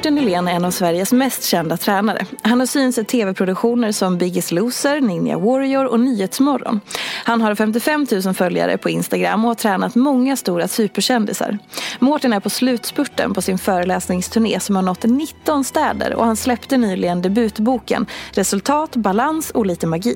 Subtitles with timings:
[0.00, 2.26] Mårten Nylén är en av Sveriges mest kända tränare.
[2.42, 6.80] Han har synts i tv-produktioner som Biggest Loser, Ninja Warrior och Nyhetsmorgon.
[7.24, 11.58] Han har 55 000 följare på Instagram och har tränat många stora superkändisar.
[11.98, 16.76] Mårten är på slutspurten på sin föreläsningsturné som har nått 19 städer och han släppte
[16.76, 20.14] nyligen debutboken Resultat, balans och lite magi.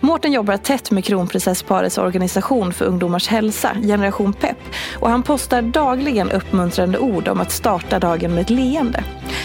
[0.00, 4.58] Mårten jobbar tätt med kronprinsessparets organisation för ungdomars hälsa, Generation Pepp.
[5.00, 9.04] Och han postar dagligen uppmuntrande ord om att starta dagen med ett leende.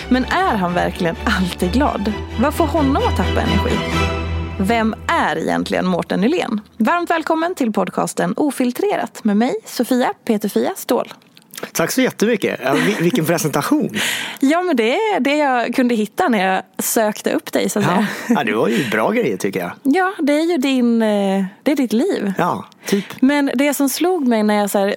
[0.10, 2.14] Men är han verkligen alltid glad?
[2.40, 3.78] Vad får honom att tappa energi?
[4.60, 6.62] Vem är egentligen Mårten Nylén?
[6.78, 11.14] Varmt välkommen till podcasten Ofiltrerat med mig, Sofia Peterfia Ståhl.
[11.72, 12.60] Tack så jättemycket.
[13.00, 13.90] Vilken presentation.
[14.40, 17.70] ja, men det är det jag kunde hitta när jag sökte upp dig.
[17.70, 18.06] Så att ja.
[18.30, 19.72] ja, det var ju bra grejer tycker jag.
[19.84, 22.34] Ja, det är ju din, eh, det är ditt liv.
[22.38, 23.06] Ja, typ.
[23.20, 24.96] Men det som slog mig när jag så här,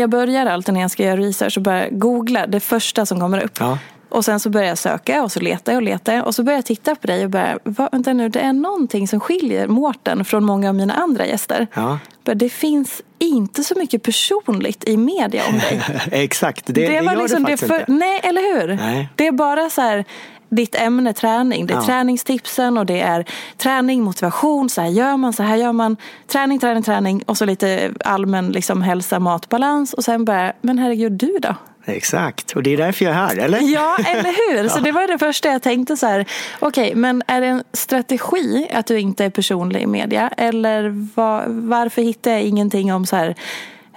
[0.00, 3.44] jag börjar alltid när jag ska göra research och börjar googla det första som kommer
[3.44, 3.56] upp.
[3.60, 3.78] Ja.
[4.08, 6.22] Och sen så börjar jag söka och så letar jag och letar.
[6.22, 9.20] Och så börjar jag titta på dig och bara, vänta nu, det är någonting som
[9.20, 11.66] skiljer Mårten från många av mina andra gäster.
[11.74, 11.98] Ja.
[12.22, 15.82] Det finns inte så mycket personligt i media om dig.
[16.22, 17.92] Exakt, det, det, det var gör liksom det faktiskt för, inte.
[17.92, 18.76] Nej, eller hur?
[18.76, 19.08] Nej.
[19.16, 20.04] Det är bara så här,
[20.50, 21.66] ditt ämne träning.
[21.66, 21.82] Det är Ja.
[21.86, 23.24] träningstipsen och det är
[23.56, 25.96] träning, motivation, så här gör man, så här gör man.
[26.26, 29.92] Träning, träning, träning och så lite allmän liksom, hälsa, mat, balans.
[29.94, 31.54] Och sen bara, men herregud, du då?
[31.84, 33.60] Exakt, och det är därför jag är här, eller?
[33.60, 34.22] Ja, eller
[34.62, 34.68] hur?
[34.74, 36.24] Så det var det första jag tänkte så här.
[36.58, 40.28] Okej, men är det en strategi att du inte är personlig i media?
[40.36, 43.34] Eller var, varför hittar jag ingenting om så här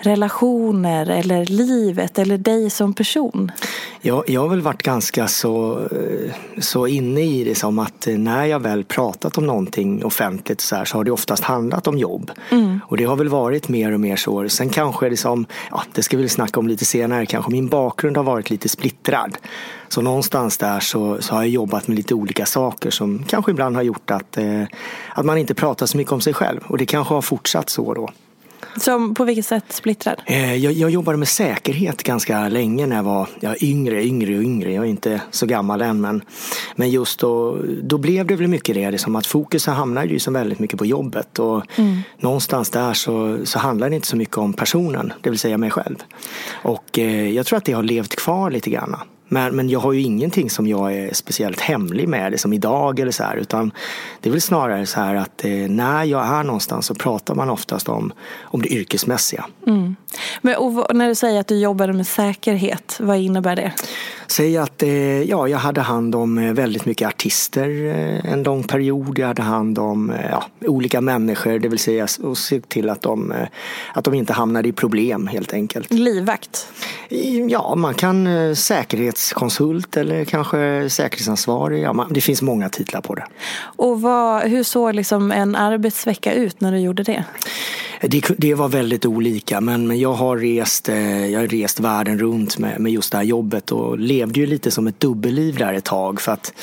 [0.04, 3.52] relationer eller livet eller dig som person?
[4.02, 5.82] Jag, jag har väl varit ganska så,
[6.58, 10.86] så inne i det som att när jag väl pratat om någonting offentligt så, här,
[10.86, 12.32] så har det oftast handlat om jobb.
[12.86, 14.50] Och det har väl varit mer och mer så.
[14.50, 17.68] Sen kanske det som, ja det ska vi väl snacka om lite senare kanske, min
[17.68, 19.38] bakgrund har varit lite splittrad.
[19.88, 23.76] Så någonstans där så, så har jag jobbat med lite olika saker som kanske ibland
[23.76, 24.64] har gjort att, eh,
[25.14, 26.60] att man inte pratar så mycket om sig själv.
[26.68, 28.10] Och det kanske har fortsatt så då.
[28.78, 30.22] Som på vilket sätt splittrad?
[30.26, 34.44] Eh, Jag, jag jobbade med säkerhet ganska länge när jag var ja, yngre, yngre och
[34.44, 34.74] yngre.
[34.74, 36.22] Jag är inte så gammal än men,
[36.76, 40.20] men just då, då blev det väl mycket det, det som att fokus hamnade ju
[40.20, 41.64] så väldigt mycket på jobbet och
[42.20, 45.72] någonstans där så, så handlar det inte så mycket om personen, det vill säga mig
[45.72, 45.96] själv.
[46.52, 48.96] Och eh, jag tror att det har levt kvar lite grann.
[49.28, 53.00] Men, men jag har ju ingenting som jag är speciellt hemlig med, det som idag
[53.00, 53.72] eller så här, utan
[54.22, 57.50] det är väl snarare så här att eh, när jag är någonstans så pratar man
[57.50, 59.46] oftast om, om det yrkesmässiga.
[59.68, 59.96] Mm.
[60.42, 63.72] Men, och när du säger att du jobbade med säkerhet, vad innebär det?
[64.28, 68.64] Säg att eh, ja, jag hade hand om eh, väldigt mycket artister eh, en lång
[68.64, 69.20] period.
[69.20, 73.34] Jag hade hand om ja, olika människor, det vill säga och se till att de,
[73.94, 75.94] att de inte hamnade i problem helt enkelt.
[75.94, 76.68] Livvakt?
[77.50, 81.84] Ja, man kan säkerhetskonsult eller kanske säkerhetsansvarig.
[81.84, 83.26] Ja, man, det finns många titlar på det.
[83.62, 87.24] Och vad, hur såg liksom en arbetsvecka ut när du gjorde det?
[88.08, 92.20] Det, det var väldigt olika men, men jag, har rest, eh, jag har rest världen
[92.20, 95.74] runt med, med just det här jobbet och levde ju lite som ett dubbelliv där
[95.74, 96.54] ett tag för att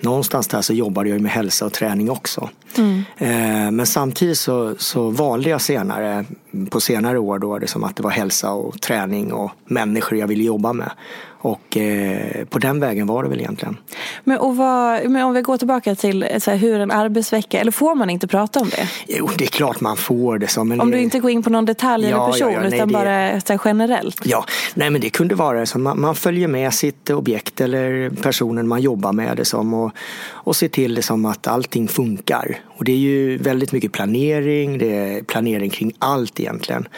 [0.00, 2.48] någonstans där så jobbade jag med hälsa och träning också.
[2.78, 3.04] Mm.
[3.16, 6.24] Eh, men samtidigt så, så valde jag senare,
[6.70, 10.26] på senare år då, det som att det var hälsa och träning och människor jag
[10.26, 10.90] ville jobba med.
[11.42, 13.76] Och eh, på den vägen var det väl egentligen.
[14.24, 17.72] Men, och vad, men om vi går tillbaka till så här, hur en arbetsvecka, eller
[17.72, 18.88] får man inte prata om det?
[19.08, 20.46] Jo, det är klart man får det.
[20.46, 22.74] Så, om du inte går in på någon detalj ja, eller person, ja, ja, nej,
[22.76, 22.94] utan det...
[22.94, 24.20] bara så här, generellt?
[24.24, 24.44] Ja,
[24.74, 25.78] nej men det kunde vara så.
[25.78, 29.92] Man, man, följer med sitt objekt eller personen man jobbar med det som och,
[30.30, 32.58] och ser till det som att allting funkar.
[32.66, 36.88] Och det är ju väldigt mycket planering, det är planering kring allt egentligen.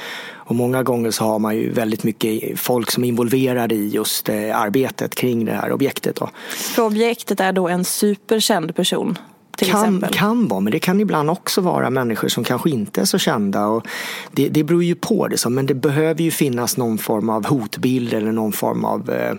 [0.52, 4.28] Och många gånger så har man ju väldigt mycket folk som är involverade i just
[4.28, 6.16] eh, arbetet kring det här objektet.
[6.16, 6.30] Då.
[6.48, 9.18] För objektet är då en superkänd person?
[9.56, 13.18] Kan, kan vara, men det kan ibland också vara människor som kanske inte är så
[13.18, 13.66] kända.
[13.66, 13.86] Och
[14.32, 18.12] det, det beror ju på det, men det behöver ju finnas någon form av hotbild
[18.12, 19.34] eller någon form av eh,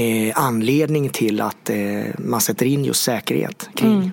[0.00, 1.76] eh, anledning till att eh,
[2.18, 3.92] man sätter in just säkerhet kring.
[3.92, 4.10] Mm.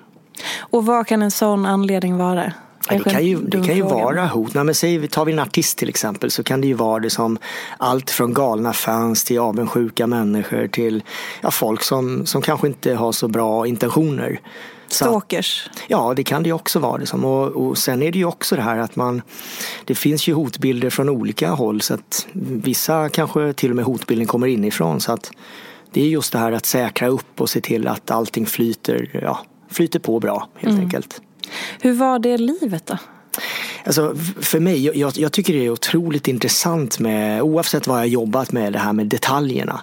[0.57, 2.53] Och vad kan en sån anledning vara?
[2.89, 4.53] Det kan ju, det kan ju vara hot.
[4.53, 7.09] Nej, men säg, tar vi en artist till exempel så kan det ju vara det
[7.09, 7.37] som
[7.77, 11.03] allt från galna fans till avundsjuka människor till
[11.41, 14.39] ja, folk som, som kanske inte har så bra intentioner.
[14.87, 15.69] Stalkers?
[15.87, 16.97] ja, det kan det också vara.
[16.97, 17.25] Liksom.
[17.25, 19.21] Och, och sen är det ju också det här att man
[19.85, 24.27] Det finns ju hotbilder från olika håll så att vissa kanske till och med hotbilden
[24.27, 25.01] kommer inifrån.
[25.01, 25.31] Så att
[25.91, 29.39] det är just det här att säkra upp och se till att allting flyter, ja,
[29.69, 30.83] flyter på bra helt mm.
[30.83, 31.21] enkelt.
[31.81, 32.97] Hur var det livet då?
[33.85, 38.51] Alltså, för mig, jag, jag, tycker det är otroligt intressant med, oavsett vad jag jobbat
[38.51, 39.81] med, det här med detaljerna.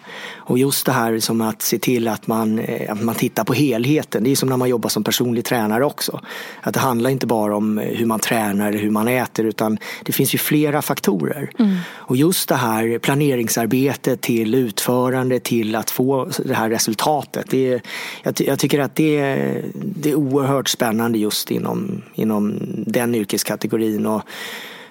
[0.49, 3.55] Och just det här som att se till att man, eh, att man tittar på
[3.55, 4.25] helheten.
[4.25, 6.21] Det är som när man jobbar som personlig tränare också.
[6.61, 10.13] Att det handlar inte bara om hur man tränar eller hur man äter utan det
[10.13, 11.51] finns ju flera faktorer.
[11.59, 11.77] Mm.
[11.93, 17.47] Och just det här planeringsarbetet till utförande till att få det här resultatet.
[17.51, 17.83] Det är,
[18.23, 24.07] jag, jag tycker att det är, det är oerhört spännande just inom, inom den yrkeskategorin.
[24.07, 24.23] Och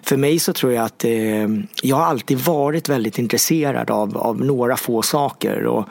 [0.06, 1.48] för mig så tror jag att eh,
[1.84, 5.86] jag har alltid varit väldigt intresserad av, av några få saker och,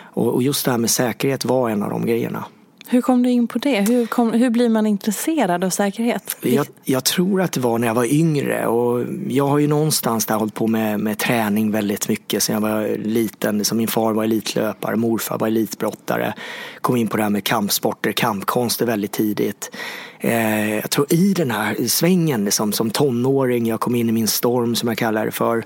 [0.00, 2.44] och, och just det här med säkerhet var en av de grejerna.
[2.90, 3.80] Hur kom du in på det?
[3.80, 6.36] Hur, kom, hur blir man intresserad av säkerhet?
[6.40, 10.26] Jag, jag, tror att det var när jag var yngre och jag har ju någonstans
[10.26, 13.64] där hållit på med, med träning väldigt mycket sen jag var liten.
[13.64, 16.34] Som min far var elitlöpare, morfar var elitbrottare.
[16.80, 19.70] Kom in på det här med kampsporter, kampkonster väldigt tidigt.
[20.20, 24.28] Eh, jag tror i den här svängen liksom, som tonåring, jag kom in i min
[24.28, 25.64] storm som jag kallar det för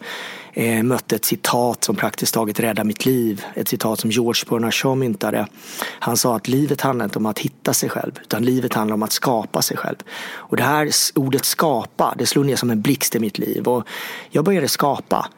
[0.53, 3.45] eh, mötte ett citat som praktiskt taget räddade mitt liv.
[3.55, 5.47] Ett citat som George Bernard Shaw myntade.
[5.85, 9.03] Han sa att livet handlar inte om att hitta sig själv utan livet handlar om
[9.03, 9.97] att skapa sig själv.
[10.35, 13.87] Och det här ordet skapa, det slog ner som en blixt i mitt liv och
[14.31, 15.29] jag började skapa.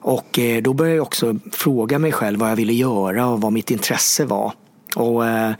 [0.00, 3.52] Och eh, då började jag också fråga mig själv vad jag ville göra och vad
[3.52, 4.52] mitt intresse var.
[4.96, 5.52] Och eh,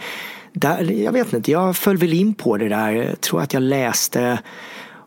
[0.60, 2.92] där, jag vet inte, jag föll väl in på det där.
[2.92, 4.38] Jag tror att jag läste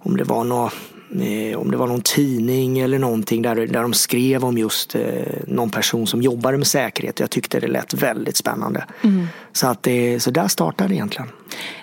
[0.03, 0.73] om det var något
[1.11, 5.01] Eh, om det var någon tidning eller någonting där, där de skrev om just eh,
[5.47, 7.19] någon person som jobbade med säkerhet.
[7.19, 8.85] Jag tyckte det lät väldigt spännande.
[9.01, 9.27] Mm.
[9.53, 11.27] Så, att det, så där startade det egentligen.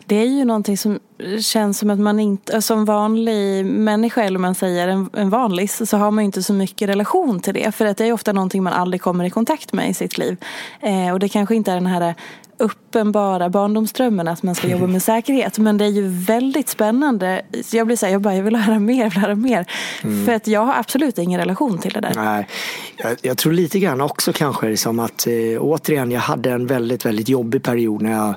[0.05, 0.99] Det är ju någonting som
[1.41, 5.97] känns som att man inte, som vanlig människa eller man säger en, en vanlig så
[5.97, 7.75] har man inte så mycket relation till det.
[7.75, 10.37] För att det är ofta någonting man aldrig kommer i kontakt med i sitt liv.
[10.81, 12.15] Eh, och det kanske inte är den här
[12.59, 15.59] uppenbara barndomsdrömmen att man ska jobba med säkerhet.
[15.59, 17.43] Men det är ju väldigt spännande.
[17.65, 19.67] Så jag blir så här, jag, bara, jag vill höra mer, jag vill höra mer.
[20.03, 20.27] Mm.
[20.27, 22.13] För att jag har absolut ingen relation till det där.
[22.15, 22.49] Nej,
[22.97, 27.07] jag, jag tror lite grann också kanske som att eh, återigen, jag hade en väldigt,
[27.07, 28.35] väldigt jobbig period när jag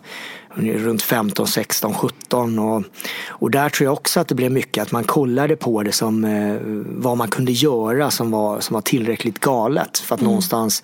[0.55, 2.83] runt 15, 16, 17 och,
[3.27, 6.25] och där tror jag också att det blev mycket att man kollade på det som
[6.25, 10.29] eh, vad man kunde göra som var, som var tillräckligt galet för att mm.
[10.29, 10.83] någonstans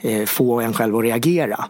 [0.00, 1.64] eh, få en själv att reagera.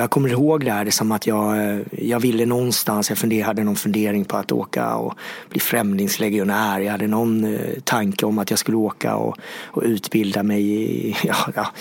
[0.00, 3.76] Jag kommer ihåg det här som att jag, jag ville någonstans, jag funderade, hade någon
[3.76, 5.14] fundering på att åka och
[5.50, 6.80] bli främlingslegionär.
[6.80, 11.16] Jag hade någon eh, tanke om att jag skulle åka och, och utbilda mig i,
[11.24, 11.72] ja, ja,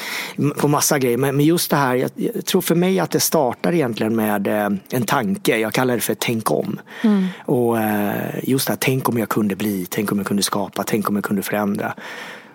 [0.57, 1.17] på massa grejer.
[1.17, 4.47] Men, men just det här, jag, jag, tror för mig att det startar egentligen med
[4.47, 5.57] eh, en tanke.
[5.57, 6.79] Jag kallar det för tänk om.
[7.03, 7.27] Mm.
[7.45, 10.83] Och eh, just det här, tänk om jag kunde bli, tänk om jag kunde skapa,
[10.83, 11.93] tänk om jag kunde förändra.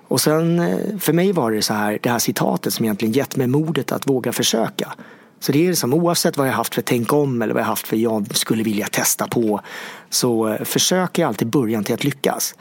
[0.09, 0.63] Och sen
[1.01, 4.09] för mig var det så här, det här citatet som egentligen gett mig modet att
[4.09, 4.93] våga försöka.
[5.43, 7.89] Så det är liksom oavsett vad jag haft för tänk om eller vad jag haft
[7.89, 9.61] för jag skulle vilja testa på
[10.11, 12.55] så eh, försöker jag alltid början till att lyckas.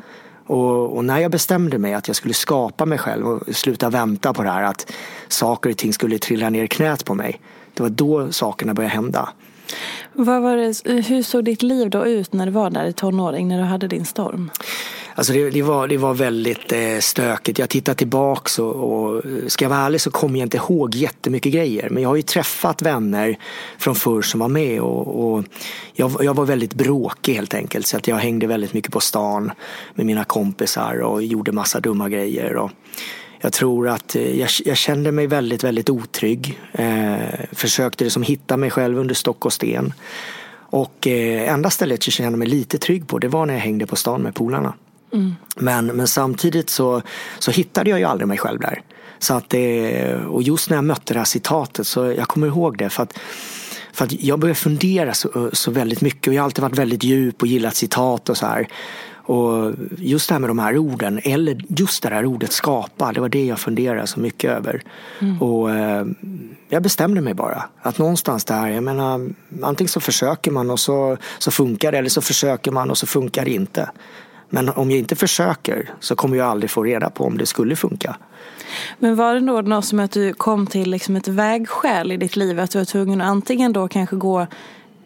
[0.48, 4.34] Och, och, när jag bestämde mig att jag skulle skapa mig själv och sluta vänta
[4.34, 4.92] på det här att
[5.28, 7.42] saker och ting skulle trilla ner i knät på mig.
[7.74, 9.30] Det var då sakerna började hända.
[10.14, 13.48] Vad var det, hur såg ditt liv då ut när du var där i tonåring,
[13.48, 14.50] när du hade din storm?
[15.15, 17.60] Alltså det, det, var, det var väldigt eh, stökigt.
[17.60, 21.53] Jag tittar tillbaks och, och ska jag vara ärlig så kommer jag inte ihåg jättemycket
[21.53, 21.89] grejer.
[21.89, 23.38] Men jag har ju träffat vänner
[23.77, 25.46] från förr som var med och, och
[25.94, 27.88] jag, jag, var väldigt bråkig helt enkelt.
[27.88, 29.51] Så att jag hängde väldigt mycket på stan
[29.96, 32.56] med mina kompisar och gjorde massa dumma grejer.
[32.56, 32.72] Och
[33.41, 36.60] jag tror att eh, jag, jag kände mig väldigt, väldigt otrygg.
[36.72, 37.18] Eh,
[37.51, 39.94] försökte liksom hitta mig själv under stock och sten.
[40.53, 43.86] Och eh, enda stället jag kände mig lite trygg på det var när jag hängde
[43.86, 44.74] på stan med polarna.
[45.13, 45.36] Mm.
[45.56, 47.01] Men, men samtidigt så,
[47.39, 48.82] så hittade jag ju aldrig mig själv där.
[49.20, 52.77] Så att det, och just när jag mötte det här citatet så jag kommer ihåg
[52.77, 53.18] det för att,
[53.94, 57.03] för att jag började fundera så, så väldigt mycket och jag har alltid varit väldigt
[57.03, 58.68] djup och gillat citat och så här.
[59.24, 63.22] Och just det här med de här orden, eller just det här ordet skapa, det
[63.22, 64.84] var det jag funderade så mycket över.
[65.20, 65.41] Mm.
[65.41, 66.06] Och eh,
[66.70, 69.30] jag bestämde mig bara att någonstans där, jag menar
[69.63, 73.08] antingen så försöker man och så, så funkar det eller så försöker man och så
[73.08, 73.89] funkar det inte.
[74.53, 77.75] Men om jag inte försöker så kommer jag aldrig få reda på om det skulle
[77.75, 78.15] funka.
[79.00, 82.36] Men var det då något som att du kom till liksom ett vägskäl i ditt
[82.36, 82.60] liv?
[82.60, 84.48] Att du var tvungen att antingen då kanske gå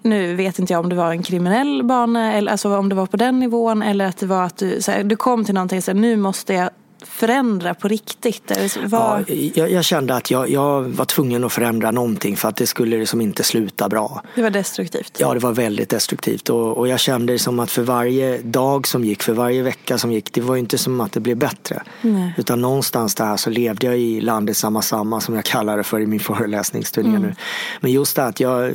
[0.01, 3.05] nu vet inte jag om det var en kriminell bana, eller alltså om det var
[3.05, 5.77] på den nivån eller att det var att du, så här, du kom till någonting
[5.77, 6.69] och sa nu måste jag
[7.07, 8.51] förändra på riktigt?
[8.85, 9.25] Var...
[9.27, 12.67] Ja, jag, jag, kände att jag, jag, var tvungen att förändra någonting för att det
[12.67, 14.21] skulle liksom inte sluta bra.
[14.35, 15.17] Det var destruktivt?
[15.19, 19.03] Ja, det var väldigt destruktivt och, och jag kände som att för varje dag som
[19.03, 21.83] gick, för varje vecka som gick, det var inte som att det blev bättre.
[22.01, 22.33] Nej.
[22.38, 26.00] Utan någonstans där så levde jag i landet samma samma som jag kallar det för
[26.00, 27.21] i min föreläsningsturné mm.
[27.21, 27.35] nu.
[27.81, 28.74] Men just det att jag,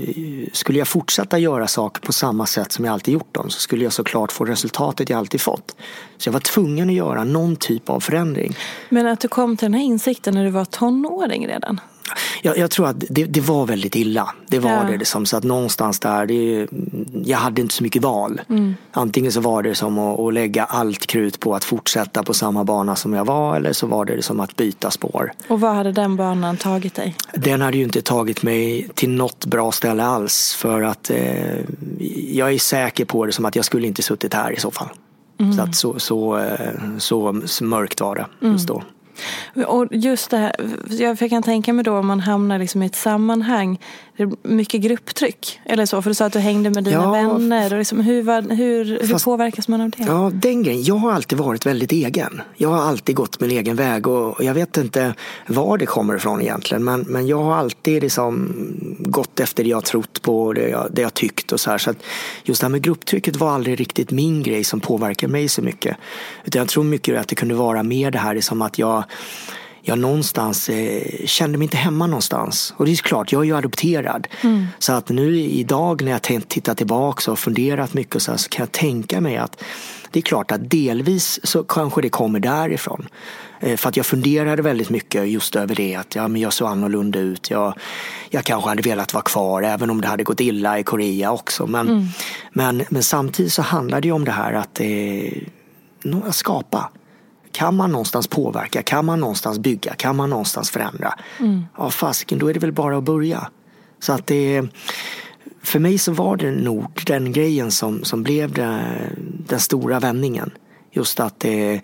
[0.52, 3.84] skulle jag fortsätta göra saker på samma sätt som jag alltid gjort dem så skulle
[3.84, 5.76] jag såklart få resultatet jag alltid fått.
[6.18, 8.19] Så jag var tvungen att göra någon typ av förändring.
[8.88, 11.80] Men att du kom till den här insikten när du var tonåring redan?
[12.42, 14.34] Jag, jag tror att det, det, var väldigt illa.
[14.48, 14.82] Det var ja.
[14.82, 14.96] det.
[14.96, 16.68] Liksom, så att någonstans där, det,
[17.24, 18.40] jag hade inte så mycket val.
[18.48, 18.74] Mm.
[18.92, 22.64] Antingen så var det som att, att, lägga allt krut på att fortsätta på samma
[22.64, 25.32] bana som jag var eller så var det som att byta spår.
[25.48, 27.16] Och vad hade den banan tagit dig?
[27.34, 30.54] Den hade ju inte tagit mig till något bra ställe alls.
[30.54, 31.56] För att eh,
[32.28, 34.88] jag är säker på det som att jag skulle inte suttit här i så fall.
[35.40, 35.52] Mm.
[35.52, 38.82] Så, att så, så, eh, så, så mörkt var det just då.
[39.66, 40.52] Och just det här,
[40.88, 43.80] jag kan tänka mig då om man hamnar liksom i ett sammanhang
[44.42, 46.02] mycket grupptryck eller så?
[46.02, 47.72] För du sa att du hängde med dina ja, vänner.
[47.72, 50.02] Och liksom, hur, var, hur, fast, hur påverkas man av det?
[50.02, 50.82] Ja, den grejen.
[50.82, 52.40] Jag har alltid varit väldigt egen.
[52.56, 55.14] Jag har alltid gått min egen väg och jag vet inte
[55.46, 56.84] var det kommer ifrån egentligen.
[56.84, 58.54] Men, men jag har alltid liksom
[58.98, 61.78] gått efter det jag trott på och det jag, det jag tyckt och så här.
[61.78, 61.96] Så att
[62.44, 65.96] just det här med grupptrycket var aldrig riktigt min grej som påverkade mig så mycket.
[66.44, 69.04] Utan jag tror mycket att det kunde vara mer det här som att jag
[69.82, 72.74] jag någonstans eh, kände mig inte hemma någonstans.
[72.76, 74.28] Och det är klart, jag är ju adopterad.
[74.40, 74.66] Mm.
[74.78, 78.48] Så att nu idag när jag tittar tillbaka och funderat mycket och så, här, så
[78.48, 79.62] kan jag tänka mig att
[80.10, 83.08] det är klart att delvis så kanske det kommer därifrån.
[83.60, 86.68] Eh, för att jag funderade väldigt mycket just över det att ja, men jag såg
[86.68, 87.50] annorlunda ut.
[87.50, 87.74] Jag,
[88.30, 91.66] jag kanske hade velat vara kvar även om det hade gått illa i Korea också.
[91.66, 92.06] Men, mm.
[92.52, 96.90] men, men samtidigt så handlar det om det här att eh, skapa.
[97.52, 98.82] Kan man någonstans påverka?
[98.82, 99.94] Kan man någonstans bygga?
[99.94, 101.14] Kan man någonstans förändra?
[101.40, 101.64] Mm.
[101.76, 103.50] Ja, fasiken, då är det väl bara att börja.
[104.00, 104.62] Så att det
[105.62, 108.82] för mig så var det nog den grejen som, som blev det,
[109.46, 110.50] den stora vändningen.
[110.92, 111.80] Just att det,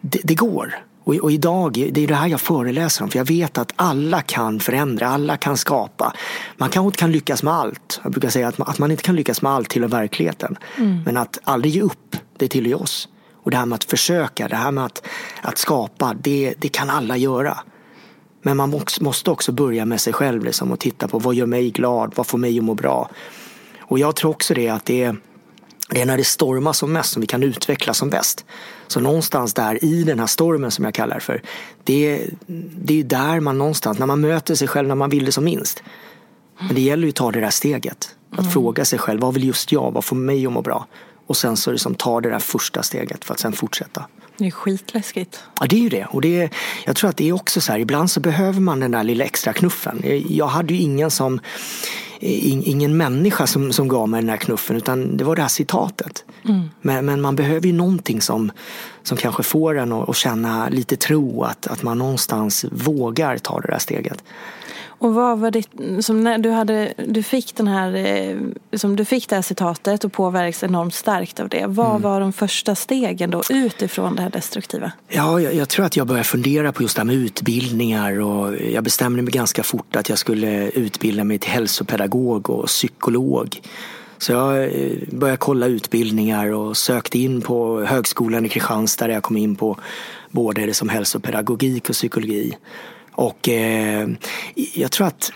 [0.00, 0.74] det, det går.
[1.04, 4.22] Och, och, idag, det är det här jag föreläser om, för jag vet att alla
[4.22, 6.12] kan förändra, alla kan skapa.
[6.56, 8.00] Man kanske inte kan lyckas med allt.
[8.02, 10.58] Jag brukar säga att man, att man inte kan lyckas med allt tillhör verkligheten.
[10.78, 11.02] Mm.
[11.04, 13.08] Men att aldrig ge upp, det tillhör oss.
[13.42, 15.06] Och det här med att försöka, det här med att,
[15.42, 17.58] att skapa, det, det kan alla göra.
[18.42, 21.70] Men man måste också börja med sig själv liksom, och titta på vad gör mig
[21.70, 23.10] glad, vad får mig att må bra.
[23.80, 25.16] Och jag tror också det att det är,
[25.88, 28.44] det är när det stormar som mest som vi kan utvecklas som bäst.
[28.86, 31.42] Så någonstans där i den här stormen som jag kallar det för.
[31.84, 32.26] Det,
[32.76, 35.44] det är där man någonstans, när man möter sig själv när man vill det som
[35.44, 35.82] minst.
[36.60, 38.16] Men det gäller ju att ta det där steget.
[38.30, 38.50] Att mm.
[38.50, 39.92] fråga sig själv, vad vill just jag?
[39.92, 40.86] Vad får mig att må bra?
[41.30, 44.06] Och sen så liksom tar det där första steget för att sen fortsätta.
[44.36, 45.42] Det är skitläskigt.
[45.60, 46.04] Ja det är ju det.
[46.04, 46.50] Och det är,
[46.86, 49.24] jag tror att det är också så här, ibland så behöver man den där lilla
[49.24, 50.02] extra knuffen.
[50.28, 51.40] Jag hade ju ingen som
[52.20, 56.24] ingen människa som, som gav mig den här knuffen utan det var det här citatet.
[56.44, 56.70] Mm.
[56.80, 58.52] Men, men, man behöver ju någonting som,
[59.02, 63.60] som kanske får en att, att känna lite tro att, att man någonstans vågar ta
[63.60, 64.24] det där steget.
[65.00, 68.36] Och vad var ditt, som när du, hade, du fick den här, eh,
[68.72, 71.66] som du fick det här citatet och påverkades enormt starkt av det.
[71.66, 72.02] Vad mm.
[72.02, 74.92] var de första stegen då utifrån det här destruktiva?
[75.08, 78.56] Ja, jag, jag, tror att jag började fundera på just det här med utbildningar och
[78.60, 83.60] jag bestämde mig ganska fort att jag skulle utbilda mig till hälsopedagog och psykolog.
[84.18, 89.22] Så jag eh, började kolla utbildningar och sökte in på högskolan i Kristianstad där jag
[89.22, 89.78] kom in på
[90.30, 92.56] både det som hälsopedagogik och psykologi.
[93.12, 94.08] Och eh,
[94.74, 95.32] jag tror att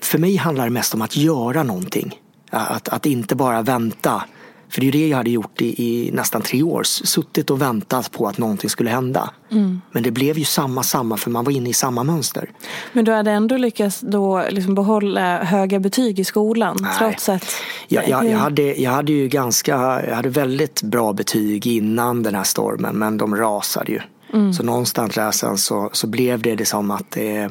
[0.00, 2.20] för mig handlar det mest om att göra någonting.
[2.50, 4.22] Att, att inte bara vänta
[4.70, 6.82] för det är det jag hade gjort i, i, nästan tre år.
[6.82, 9.30] Suttit och väntat på att någonting skulle hända.
[9.50, 9.80] Mm.
[9.92, 12.50] Men det blev ju samma, samma för man var inne i samma mönster.
[12.92, 16.76] Men du hade ändå lyckats då liksom behålla höga betyg i skolan?
[16.80, 16.92] Nej.
[16.98, 17.44] Trots att...
[17.88, 22.34] Jag, jag, jag, hade, jag hade ju ganska, jag hade väldigt bra betyg innan den
[22.34, 24.00] här stormen men de rasade ju.
[24.32, 24.52] Mm.
[24.52, 27.46] Så någonstans där sen så, så blev det, det som att eh,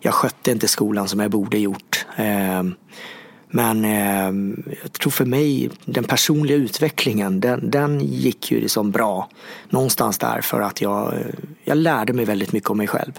[0.00, 2.06] jag skötte inte skolan som jag borde gjort.
[2.16, 2.62] Eh,
[3.52, 9.28] men eh, jag tror för mig, den personliga utvecklingen, den, den gick ju liksom bra.
[9.68, 11.14] Någonstans där för att jag,
[11.64, 13.12] jag lärde mig väldigt mycket om mig själv.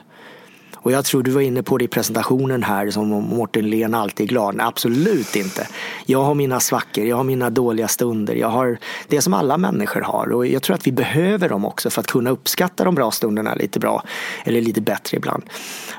[0.81, 3.95] Och jag tror du var inne på det i presentationen här som om Mårten Len
[3.95, 4.55] alltid är glad.
[4.55, 5.67] Nej, absolut inte.
[6.05, 8.35] Jag har mina svackor, jag har mina dåliga stunder.
[8.35, 11.89] Jag har det som alla människor har och jag tror att vi behöver dem också
[11.89, 14.03] för att kunna uppskatta de bra stunderna lite bra.
[14.43, 15.43] Eller lite bättre ibland.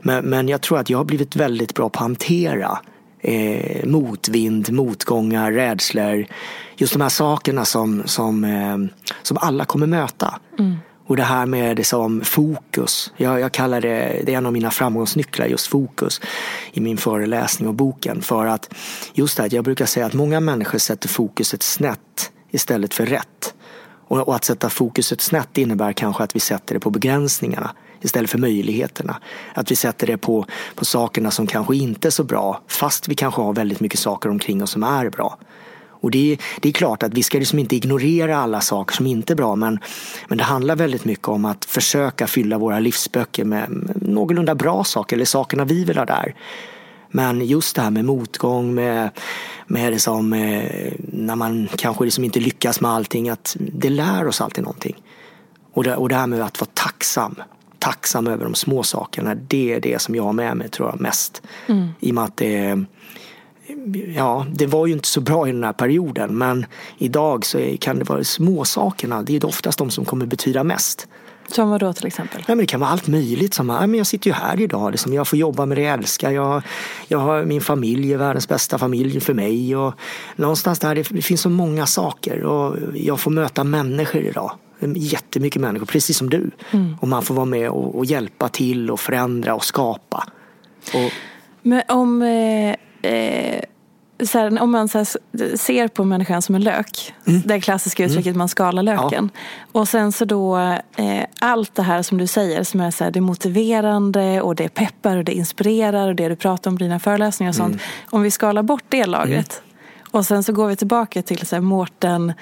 [0.02, 2.78] Men, men jag tror att jag har blivit väldigt bra på att hantera
[3.20, 6.26] eh, motvind, motgångar, rädslor.
[6.76, 8.78] Just de här sakerna som, som, eh,
[9.22, 10.38] som alla kommer möta.
[10.58, 10.76] Mm.
[11.06, 13.12] Och det här med det som fokus.
[13.16, 16.20] Jag, jag, kallar det, det är en av mina framgångsnycklar, just fokus
[16.72, 18.22] i min föreläsning och boken.
[18.22, 18.74] För att
[19.14, 23.54] just det, jag brukar säga att många människor sätter fokuset snett istället för rätt.
[24.08, 28.30] Och, och att sätta fokuset snett innebär kanske att vi sätter det på begränsningarna istället
[28.30, 29.16] för möjligheterna.
[29.54, 33.14] Att vi sätter det på, på sakerna som kanske inte är så bra fast vi
[33.14, 35.38] kanske har väldigt mycket saker omkring oss som är bra.
[36.02, 39.32] Och det, det är klart att vi ska liksom inte ignorera alla saker som inte
[39.32, 39.78] är bra men,
[40.28, 44.84] men det handlar väldigt mycket om att försöka fylla våra livsböcker med, med någorlunda bra
[44.84, 46.34] saker eller sakerna vi vill ha där.
[47.10, 49.10] Men just det här med motgång, med,
[49.66, 54.26] med det som, eh, när man kanske liksom inte lyckas med allting, att det lär
[54.26, 54.96] oss alltid någonting.
[55.72, 57.34] Och det, och det här med att vara tacksam
[57.82, 59.34] tacksam över de små sakerna.
[59.34, 61.42] Det är det som jag har med mig tror jag mest.
[61.66, 61.88] Mm.
[62.00, 62.84] I och med att det
[64.16, 66.66] Ja, det var ju inte så bra i den här perioden men
[66.98, 69.22] idag så kan det vara småsakerna.
[69.22, 71.08] Det är oftast de som kommer betyda mest.
[71.48, 72.40] Som vad då till exempel?
[72.46, 73.54] Ja, men det kan vara allt möjligt.
[73.54, 74.90] Som, ja, men jag sitter ju här idag.
[74.90, 76.30] Liksom, jag får jobba med det jag älskar.
[76.30, 76.62] Jag,
[77.08, 79.76] jag har min familj är världens bästa familj för mig.
[79.76, 79.94] Och
[80.36, 82.42] någonstans där det, finns så många saker.
[82.42, 84.52] Och jag får möta människor idag
[84.96, 86.50] jättemycket människor, precis som du.
[86.70, 86.96] Mm.
[87.00, 90.24] Och man får vara med och, och, hjälpa till och förändra och skapa.
[90.94, 91.12] Och...
[91.62, 93.60] Men om, eh, eh,
[94.26, 97.42] så här, om man så här, ser på människan som en lök, mm.
[97.44, 98.38] det klassiska uttrycket mm.
[98.38, 99.30] man skalar löken.
[99.32, 99.40] Ja.
[99.80, 100.58] Och sen så då
[100.96, 104.56] eh, allt det här som du säger som är så här, det är motiverande och
[104.56, 107.74] det peppar och det inspirerar och det du pratar om i dina föreläsningar och sånt.
[107.74, 107.84] Mm.
[108.10, 110.08] Om vi skalar bort det lagret mm.
[110.10, 112.32] och sen så går vi tillbaka till så här, Mårten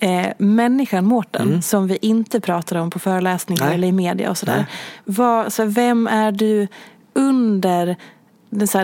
[0.00, 1.62] eh, människan Mårten mm.
[1.62, 3.74] som vi inte pratar om på föreläsningar Nej.
[3.74, 4.66] eller i media och sådär.
[5.04, 6.68] Vad, så vem är du
[7.14, 7.96] under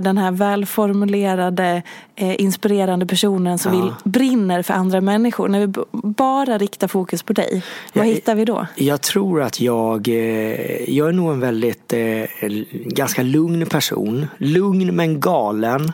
[0.01, 1.83] den här välformulerade,
[2.17, 3.81] eh, inspirerande personen som ja.
[3.81, 5.49] vill, brinner för andra människor.
[5.49, 8.67] När vi bara riktar fokus på dig, vad jag, hittar vi då?
[8.77, 14.27] Jag tror att jag, eh, jag är nog en väldigt eh, ganska lugn person.
[14.39, 15.93] Lugn men galen.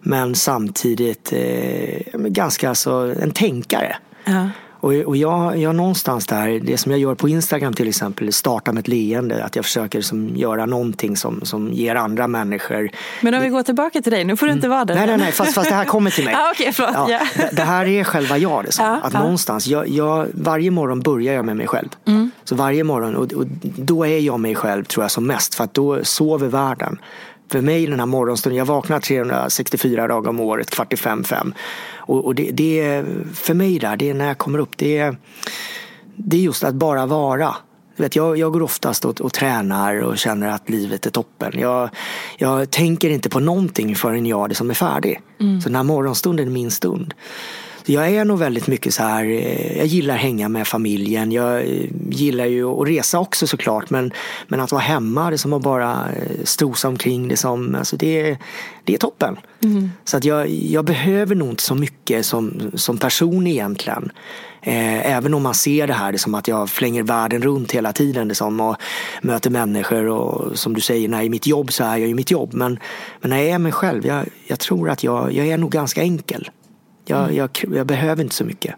[0.00, 3.96] Men samtidigt eh, ganska alltså, en tänkare.
[4.24, 4.48] Ja.
[4.84, 8.72] Och, och jag, jag någonstans där, det som jag gör på Instagram till exempel, starta
[8.72, 9.44] med ett leende.
[9.44, 12.90] Att jag försöker som, göra någonting som, som ger andra människor.
[13.20, 14.94] Men om vi går tillbaka till dig, nu får du inte vara där.
[14.94, 16.34] Nej, nej, nej, fast, fast det här kommer till mig.
[16.38, 17.26] ah, okay, ja, yeah.
[17.36, 18.64] det, det, här är själva jag.
[18.64, 18.84] Liksom.
[18.84, 19.18] Ja, att ja.
[19.18, 21.88] någonstans, jag, jag, varje morgon börjar jag med mig själv.
[22.04, 22.30] Mm.
[22.44, 25.54] Så varje morgon, och, och då är jag mig själv tror jag som mest.
[25.54, 26.98] För att då sover världen
[27.48, 31.54] för mig den här morgonstunden, jag vaknar 364 dagar om året, kvart i fem, fem.
[31.96, 34.98] Och, och det, det, är för mig där, det är när jag kommer upp, det
[34.98, 35.16] är,
[36.16, 37.56] det är just att bara vara.
[37.96, 41.52] Vet, jag, jag går oftast och, och tränar och känner att livet är toppen.
[41.58, 41.88] Jag,
[42.38, 45.20] jag tänker inte på någonting förrän jag är det som är färdig.
[45.40, 45.60] Mm.
[45.60, 47.14] Så den här morgonstunden är min stund
[47.86, 51.32] jag är nog väldigt mycket så här, eh, jag gillar hänga med familjen.
[51.32, 54.12] Jag eh, gillar ju att resa också såklart men,
[54.48, 57.28] men att vara hemma, det är som att bara eh, strosa omkring.
[57.28, 58.38] Det, som, alltså det,
[58.84, 59.36] det är toppen.
[59.62, 59.90] Mm.
[60.04, 64.12] Så att jag, jag behöver nog inte så mycket som, som person egentligen.
[64.62, 68.28] även om man ser det här det som att jag flänger världen runt hela tiden
[68.28, 68.76] det som, och
[69.22, 72.14] möter människor och som du säger, när jag är mitt jobb så är jag i
[72.14, 72.54] mitt jobb.
[72.54, 72.78] Men,
[73.20, 76.02] men när jag är mig själv, jag, jag tror att jag, jag är nog ganska
[76.02, 76.50] enkel.
[77.04, 77.36] Jag, mm.
[77.36, 78.74] jag, jag, behöver inte så mycket.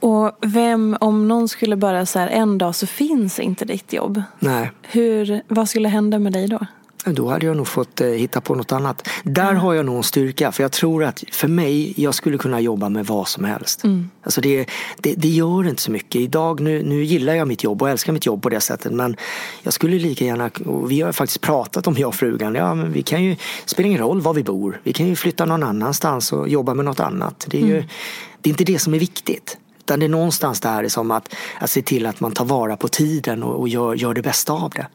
[0.00, 4.22] Och vem, om någon skulle bara så här, en dag så finns inte ditt jobb.
[4.38, 4.70] Nej.
[4.82, 6.58] Hur, vad skulle hända med dig då?
[7.14, 9.08] Då hade jag nog fått eh, hitta på något annat.
[9.24, 12.60] Där har jag nog en styrka, för jag tror att för mig, jag skulle kunna
[12.60, 13.84] jobba med vad som helst.
[13.84, 14.10] Mm.
[14.22, 14.66] Alltså det,
[14.98, 16.20] det, det, gör inte så mycket.
[16.20, 19.16] Idag, nu, nu gillar jag mitt jobb och älskar mitt jobb på det sättet, men
[19.62, 22.92] jag skulle lika gärna, och vi har faktiskt pratat om jag och frugan, ja men
[22.92, 25.62] vi kan ju, det spelar ingen roll var vi bor, vi kan ju flytta någon
[25.62, 27.46] annanstans och jobba med något annat.
[27.48, 27.88] Det är, ju, mm.
[28.40, 29.58] det är inte det som är viktigt.
[29.88, 32.88] Utan det är någonstans där som att, att se till att man tar vara på
[32.88, 34.86] tiden och, och gör, gör det bästa av det.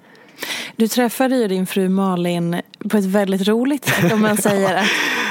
[0.75, 4.87] Du träffade ju din fru Malin på ett väldigt roligt sätt om man säger att,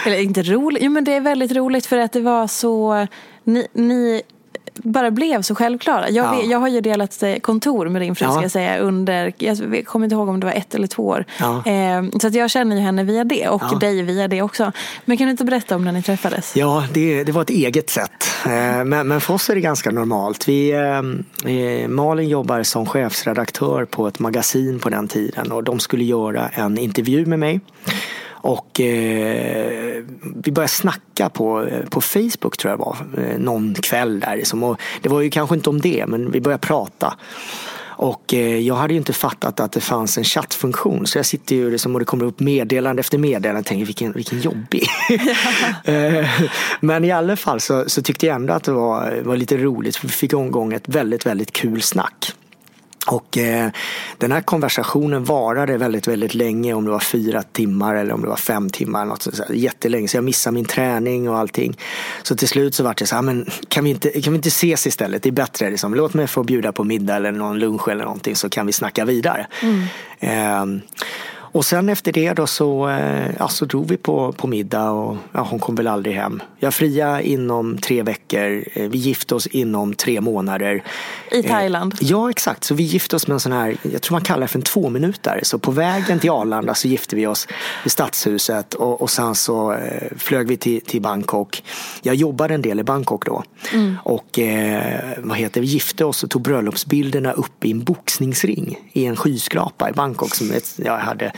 [0.07, 3.07] eller inte roligt, jo men det är väldigt roligt för att det var så,
[3.44, 4.22] ni, ni
[4.83, 6.11] bara blev så självklara.
[6.11, 6.42] Jag, ja.
[6.42, 8.33] jag har ju delat eh, kontor med din fru ja.
[8.33, 11.25] ska jag säga under, jag kommer inte ihåg om det var ett eller två år.
[11.40, 11.66] Ja.
[11.66, 14.73] Eh, så att jag känner ju henne via det och dig via det också.
[15.05, 16.57] Men kan du inte berätta om när ni träffades?
[16.57, 18.25] Ja, det, det var ett eget sätt.
[18.47, 20.49] Eh, men, men för oss är det ganska normalt.
[20.49, 26.05] Vi, eh, Malin jobbar som chefsredaktör på ett magasin på den tiden och de skulle
[26.05, 27.61] göra en intervju med mig.
[28.42, 30.02] Och eh,
[30.44, 34.37] vi började snacka på, på Facebook tror jag var, eh, någon kväll där.
[34.37, 34.62] Liksom.
[34.62, 37.14] Och det var ju kanske inte om det, men vi började prata.
[38.02, 41.07] Och eh, jag hade ju inte fattat att det fanns en chattfunktion.
[41.07, 44.12] Så jag sitter ju liksom och det kommer upp meddelande efter meddelande och tänker vilken,
[44.12, 44.87] vilken jobbig.
[45.85, 46.28] Eh,
[46.81, 49.96] men i alla fall så, så, tyckte jag ändå att det var, var lite roligt
[49.96, 52.35] för vi fick igång ett väldigt, väldigt kul snack.
[53.07, 53.71] Och eh,
[54.19, 58.29] den här konversationen varade väldigt, väldigt länge, om det var fyra timmar eller om det
[58.29, 59.05] var fem timmar.
[59.05, 61.79] Något sånt, jättelänge, så jag missade min träning och allting.
[62.23, 64.49] Så till slut så var det så här, men kan vi inte, kan vi inte
[64.49, 65.23] ses istället?
[65.23, 65.95] Det är bättre, liksom.
[65.95, 69.05] låt mig få bjuda på middag eller någon lunch eller någonting så kan vi snacka
[69.05, 69.47] vidare.
[69.62, 69.83] Mm.
[70.21, 70.83] Eh,
[71.53, 75.17] och sen efter det då så, eh, ja, så drog vi på, på middag och
[75.33, 76.43] ja, hon kom väl aldrig hem.
[76.59, 78.65] Jag fria inom tre veckor.
[78.73, 80.85] Eh, vi gifte oss inom tre månader.
[81.31, 81.95] I eh, Thailand?
[82.01, 84.49] Ja exakt, så vi gifte oss med en sån här, jag tror man kallar det
[84.49, 85.45] för en tvåminutare.
[85.45, 87.49] Så på vägen till Arlanda så gifte vi oss
[87.85, 89.77] i Stadshuset och, och sen så
[90.17, 91.62] flög vi till, till Bangkok.
[92.03, 93.45] Jag jobbade en del i Bangkok då.
[93.73, 93.97] Mm.
[94.05, 99.07] Och eh, vad heter vi gifte oss och tog bröllopsbilderna uppe i en boxningsring i
[99.07, 101.33] en skyskrapa i Bangkok som jag hade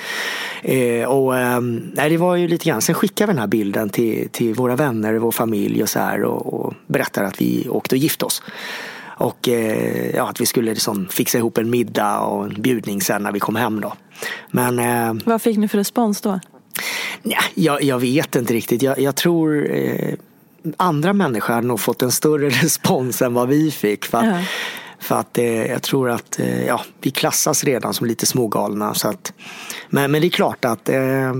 [0.62, 1.60] Eh, och, eh,
[2.08, 5.14] det var ju lite grann, sen skickade vi den här bilden till, till våra vänner,
[5.14, 8.42] vår familj och så här och, och berättade att vi åkte och gifte oss.
[9.16, 13.22] Och eh, ja, att vi skulle liksom fixa ihop en middag och en bjudning sen
[13.22, 13.92] när vi kom hem då.
[14.50, 16.40] Men, eh, Vad fick ni för respons då?
[17.22, 18.82] Ja, jag, jag vet inte riktigt.
[18.82, 20.14] Jag, jag tror eh,
[20.76, 24.04] andra människor hade nog fått en större respons än vad vi fick.
[24.04, 24.44] För att,
[25.04, 28.94] för att eh, jag tror att eh, ja, vi klassas redan som lite smågalna.
[28.94, 29.32] Så att,
[29.88, 30.88] men, men det är klart att...
[30.88, 31.30] Eh,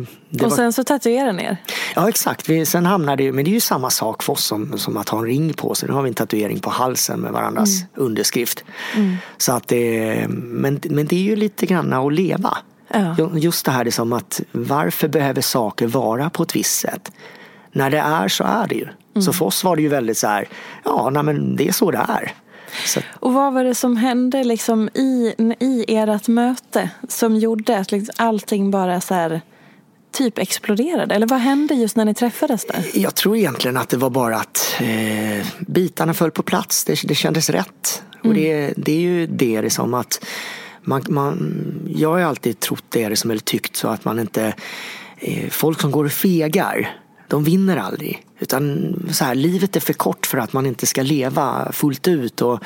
[0.43, 0.71] och sen var...
[0.71, 1.57] så tatuerar ni er?
[1.95, 2.49] Ja exakt.
[2.49, 5.09] Vi, sen hamnar det, men det är ju samma sak för oss som, som att
[5.09, 5.89] ha en ring på sig.
[5.89, 7.89] Nu har vi en tatuering på halsen med varandras mm.
[7.95, 8.65] underskrift.
[8.97, 9.17] Mm.
[9.37, 9.79] Så att, eh,
[10.29, 12.59] men, men det är ju lite grann att leva.
[12.89, 13.17] Ja.
[13.35, 17.13] Just det här liksom att varför behöver saker vara på ett visst sätt?
[17.73, 18.89] När det är så är det ju.
[19.15, 19.23] Mm.
[19.23, 20.49] Så för oss var det ju väldigt så här,
[20.85, 22.33] ja nej, men det är så det är.
[22.87, 23.01] Så.
[23.11, 28.15] Och vad var det som hände liksom i, i ert möte som gjorde att liksom
[28.19, 29.41] allting bara så här
[30.13, 31.15] typ exploderade?
[31.15, 32.85] Eller vad hände just när ni träffades där?
[32.95, 36.85] Jag tror egentligen att det var bara att eh, bitarna föll på plats.
[36.85, 38.03] Det, det kändes rätt.
[38.25, 38.29] Mm.
[38.29, 40.25] Och det, det är ju det liksom att
[40.83, 41.55] man, man,
[41.89, 44.55] jag har alltid trott det, liksom, eller tyckt så att man inte
[45.19, 46.97] eh, Folk som går och fegar
[47.29, 48.27] de vinner aldrig.
[48.39, 52.43] Utan så här, livet är för kort för att man inte ska leva fullt ut.
[52.43, 52.65] Och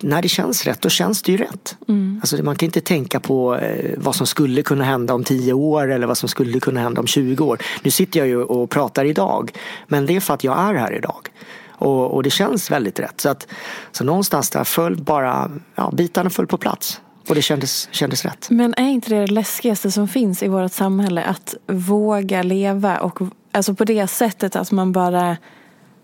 [0.00, 1.76] när det känns rätt, då känns det ju rätt.
[1.88, 2.18] Mm.
[2.22, 5.90] Alltså, man kan inte tänka på eh, vad som skulle kunna hända om 10 år
[5.90, 7.58] eller vad som skulle kunna hända om 20 år.
[7.82, 9.50] Nu sitter jag ju och pratar idag,
[9.86, 11.28] men det är för att jag är här idag.
[11.68, 13.20] Och, och det känns väldigt rätt.
[13.20, 13.46] Så, att,
[13.92, 17.00] så någonstans där föll bara, ja, bitarna föll på plats.
[17.28, 18.50] Och det kändes, kändes rätt.
[18.50, 21.22] Men är inte det det läskigaste som finns i vårt samhälle?
[21.22, 23.18] Att våga leva och
[23.52, 25.36] Alltså på det sättet att man bara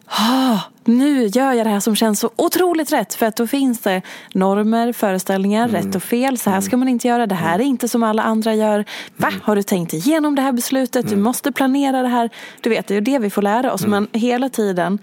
[0.06, 3.14] ah, nu gör jag det här som känns så otroligt rätt.
[3.14, 4.02] För att då finns det
[4.34, 5.82] normer, föreställningar, mm.
[5.82, 6.38] rätt och fel.
[6.38, 7.26] Så här ska man inte göra.
[7.26, 8.84] Det här är inte som alla andra gör.
[9.16, 9.28] Va?
[9.28, 9.40] Mm.
[9.44, 11.06] Har du tänkt igenom det här beslutet?
[11.06, 11.24] Du mm.
[11.24, 12.30] måste planera det här.
[12.60, 13.84] Du vet, det är det vi får lära oss.
[13.84, 13.90] Mm.
[13.90, 14.98] Men hela tiden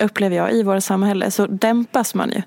[0.00, 2.42] upplever jag i vårt samhälle så dämpas man ju.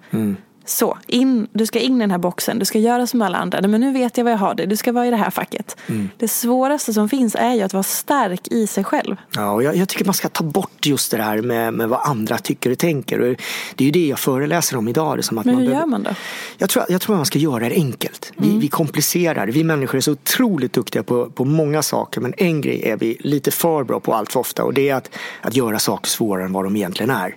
[0.69, 3.67] Så, in, du ska in i den här boxen, du ska göra som alla andra.
[3.67, 5.77] Men nu vet jag vad jag har det, du ska vara i det här facket.
[5.87, 6.09] Mm.
[6.17, 9.15] Det svåraste som finns är ju att vara stark i sig själv.
[9.35, 11.99] Ja, och jag, jag tycker man ska ta bort just det här med, med vad
[12.03, 13.19] andra tycker och tänker.
[13.19, 13.35] Och
[13.75, 15.17] det är ju det jag föreläser om idag.
[15.17, 16.09] Det att Men hur behöver, gör man då?
[16.57, 18.33] Jag tror, jag tror att man ska göra det enkelt.
[18.37, 18.59] Vi, mm.
[18.59, 22.21] vi komplicerar, vi människor är så otroligt duktiga på, på många saker.
[22.21, 24.95] Men en grej är vi lite för bra på allt för ofta och det är
[24.95, 25.09] att,
[25.41, 27.35] att göra saker svårare än vad de egentligen är.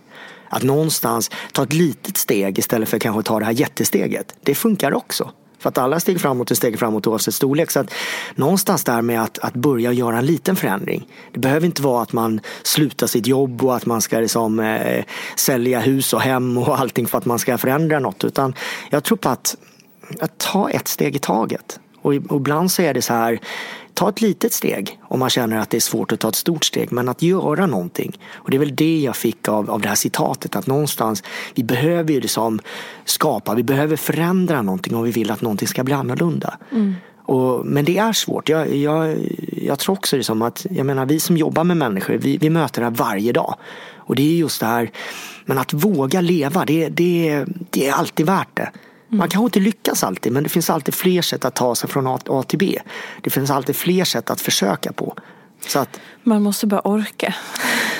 [0.50, 4.34] Att någonstans ta ett litet steg istället för att kanske ta det här jättesteget.
[4.42, 5.30] Det funkar också.
[5.58, 7.70] För att alla steg framåt är steg framåt oavsett storlek.
[7.70, 7.94] Så att
[8.34, 11.06] någonstans där med att, att börja göra en liten förändring.
[11.32, 15.04] Det behöver inte vara att man slutar sitt jobb och att man ska liksom, eh,
[15.36, 18.24] sälja hus och hem och allting för att man ska förändra något.
[18.24, 18.54] Utan
[18.90, 19.56] jag tror på att,
[20.20, 21.80] att ta ett steg i taget.
[22.02, 23.40] Och ibland så är det så här,
[23.94, 26.64] ta ett litet steg om man känner att det är svårt att ta ett stort
[26.64, 26.92] steg.
[26.92, 28.18] Men att göra någonting.
[28.35, 30.57] Och det är väl det jag fick av, av det här citatet.
[30.57, 31.22] Att någonstans,
[31.55, 32.61] vi behöver ju liksom
[33.05, 36.59] skapa, vi behöver förändra någonting om vi vill att någonting ska bli annorlunda.
[36.72, 36.94] Mm.
[37.31, 38.48] Och, men det är svårt.
[38.48, 39.16] Jag, jag,
[39.53, 42.81] jag tror också som att, jag menar vi som jobbar med människor, vi, vi möter
[42.81, 43.55] det här varje dag.
[43.96, 44.90] Och det är just det här,
[45.44, 48.70] men att våga leva, det, det, det är alltid värt det.
[49.11, 52.07] Man kanske inte lyckas alltid men det finns alltid fler sätt att ta sig från
[52.07, 52.79] A till B.
[53.23, 55.16] Det finns alltid fler sätt att försöka på.
[55.66, 57.35] Så att, Man måste bara orka.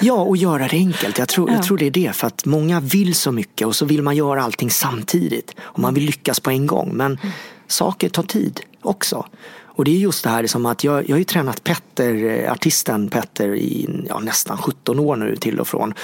[0.01, 1.18] Ja, och göra det enkelt.
[1.18, 1.57] Jag tror, ja.
[1.57, 2.12] jag tror det är det.
[2.12, 5.55] För att många vill så mycket och så vill man göra allting samtidigt.
[5.61, 6.90] Och man vill lyckas på en gång.
[6.96, 7.33] Men mm.
[7.66, 9.27] saker tar tid också.
[9.81, 12.53] Och det är just det här som att jag, jag har ju tränat Petter, eh,
[12.53, 15.95] artisten Petter i ja, nästan 17 år nu till och från.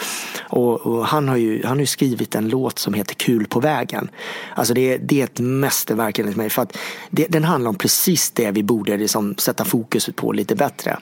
[0.41, 3.61] Och, och, han, har ju, han har ju skrivit en låt som heter Kul på
[3.61, 4.09] vägen.
[4.55, 6.51] Alltså det, det är ett mästerverk enligt mig.
[6.51, 6.77] För att
[7.11, 10.99] det, den handlar om precis det vi borde liksom sätta fokus på lite bättre.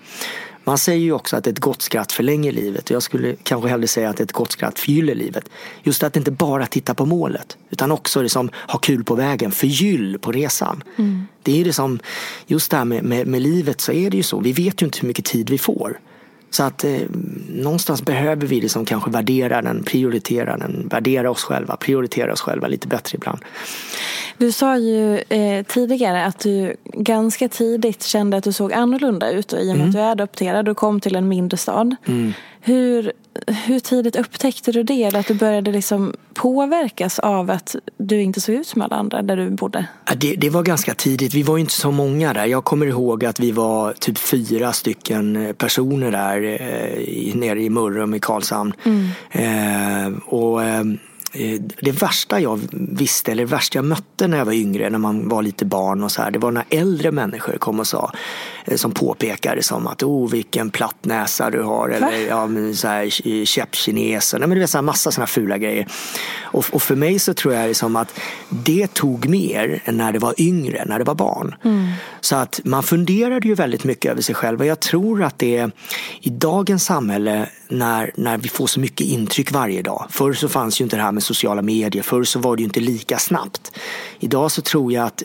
[0.64, 2.90] Man säger ju också att ett gott skratt förlänger livet.
[2.90, 5.48] Jag skulle kanske hellre säga att ett gott skratt förgyller livet.
[5.82, 10.18] Just att inte bara titta på målet utan också liksom ha kul på vägen, förgyll
[10.18, 10.82] på resan.
[10.96, 11.26] Mm.
[11.42, 12.00] Det är liksom,
[12.46, 14.40] just det här med, med, med livet så är det ju så.
[14.40, 15.98] Vi vet ju inte hur mycket tid vi får.
[16.54, 17.00] Så att eh,
[17.48, 22.68] någonstans behöver vi liksom kanske värdera den, prioritera den, värdera oss själva, prioritera oss själva
[22.68, 23.38] lite bättre ibland.
[24.38, 29.52] Du sa ju eh, tidigare att du ganska tidigt kände att du såg annorlunda ut
[29.52, 29.88] och i och med mm.
[29.88, 31.96] att du är adopterad och kom till en mindre stad.
[32.06, 32.32] Mm.
[32.60, 33.12] Hur,
[33.46, 35.04] hur tidigt upptäckte du det?
[35.04, 39.22] Eller att du började liksom påverkas av att du inte såg ut som alla andra
[39.22, 39.86] där du bodde?
[40.16, 41.34] Det, det var ganska tidigt.
[41.34, 42.46] Vi var inte så många där.
[42.46, 47.70] Jag kommer ihåg att vi var typ fyra stycken eh, personer där eh, nere i
[47.70, 48.72] Mörrum i Karlshamn.
[48.84, 49.08] Mm.
[49.30, 50.84] Eh, och eh,
[51.34, 54.98] Eh, det värsta jag visste, eller det värsta jag mötte när jag var yngre, när
[54.98, 58.12] man var lite barn och så här, det var när äldre människor kom och sa,
[58.64, 63.44] eh, som påpekade som att oh vilken platt näsa du har, eller ja, så här
[63.44, 65.86] käppkineser, nej men du vet så här, massa sådana fula grejer.
[66.42, 70.12] Och, och, för mig så tror jag det som att det tog mer än när
[70.12, 71.54] det var yngre, när det var barn.
[71.64, 71.88] Mm.
[72.20, 75.56] Så att man funderade ju väldigt mycket över sig själv och jag tror att det
[75.56, 75.70] är
[76.20, 80.06] i dagens samhälle när, när vi får så mycket intryck varje dag.
[80.10, 82.02] Förr så fanns ju inte det här med sociala medier.
[82.02, 83.72] Förr så var det ju inte lika snabbt.
[84.18, 85.22] Idag så tror jag att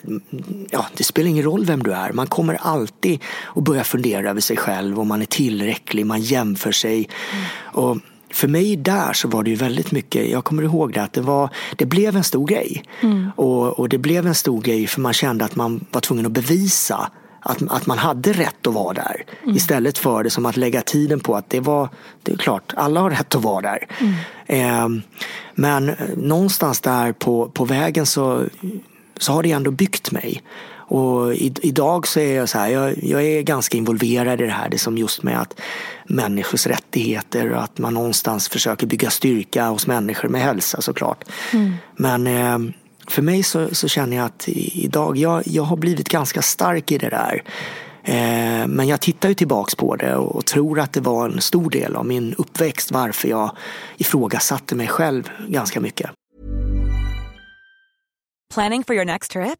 [0.72, 2.12] ja, det spelar ingen roll vem du är.
[2.12, 3.20] Man kommer alltid
[3.56, 5.00] att börja fundera över sig själv.
[5.00, 7.10] Om man är tillräcklig, man jämför sig.
[7.34, 7.46] Mm.
[7.64, 7.98] Och
[8.32, 11.22] för mig där så var det ju väldigt mycket, jag kommer ihåg det att det,
[11.22, 12.84] var, det blev en stor grej.
[13.02, 13.32] Mm.
[13.36, 16.32] Och, och det blev en stor grej för man kände att man var tvungen att
[16.32, 17.12] bevisa
[17.42, 19.26] att, att man hade rätt att vara där.
[19.44, 19.56] Mm.
[19.56, 21.90] Istället för det som att lägga tiden på att det var,
[22.24, 23.88] det är klart, alla har rätt att vara där.
[24.00, 24.16] Mm.
[24.46, 25.04] Eh,
[25.56, 28.44] men någonstans där på, på vägen så,
[29.18, 30.42] så har det ändå byggt mig.
[30.90, 34.52] Och i, idag så är jag så här, jag, jag, är ganska involverad i det
[34.52, 34.70] här.
[34.70, 35.60] Det som just med att
[36.06, 41.24] människors rättigheter och att man någonstans försöker bygga styrka hos människor med hälsa såklart.
[41.54, 41.74] Mm.
[41.96, 42.74] Men eh,
[43.08, 46.98] för mig så, så, känner jag att idag, jag, jag har blivit ganska stark i
[46.98, 47.44] det där.
[48.04, 51.70] Eh, men jag tittar ju tillbaks på det och tror att det var en stor
[51.70, 53.52] del av min uppväxt varför jag
[53.98, 56.10] ifrågasatte mig själv ganska mycket.
[58.54, 59.60] Planning for your next trip?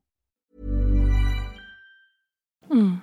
[2.71, 2.97] Mm.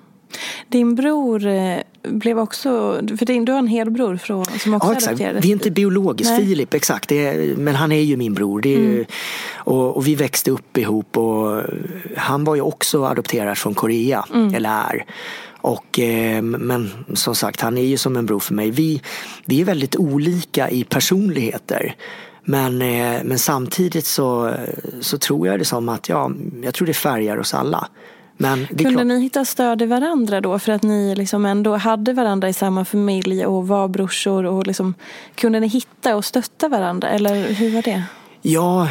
[0.68, 4.92] Din bror eh, blev också, för din, du har en helbror från, som också ja,
[4.92, 5.08] exakt.
[5.08, 5.44] adopterades.
[5.44, 6.46] Vi är inte biologiskt, Nej.
[6.46, 7.12] Filip, exakt.
[7.12, 8.66] Är, men han är ju min bror.
[8.66, 8.82] Mm.
[8.82, 9.04] ju,
[9.54, 11.62] och, och, vi växte upp ihop och
[12.16, 14.54] han var ju också adopterad från Korea, mm.
[14.54, 15.04] eller är.
[15.60, 18.70] Och, eh, men som sagt, han är ju som en bror för mig.
[18.70, 19.02] Vi,
[19.44, 21.94] vi är väldigt olika i personligheter.
[22.44, 24.54] Men, eh, men samtidigt så,
[25.00, 26.30] så tror jag det som att, ja,
[26.62, 27.88] jag tror det färgar oss alla.
[28.40, 29.06] Men Kunde klart...
[29.06, 30.58] ni hitta stöd i varandra då?
[30.58, 34.46] För att ni liksom ändå hade varandra i samma familj och var brorsor.
[34.46, 34.94] Och liksom,
[35.34, 37.08] kunde ni hitta och stötta varandra?
[37.08, 38.02] Eller hur var det?
[38.50, 38.88] Ja,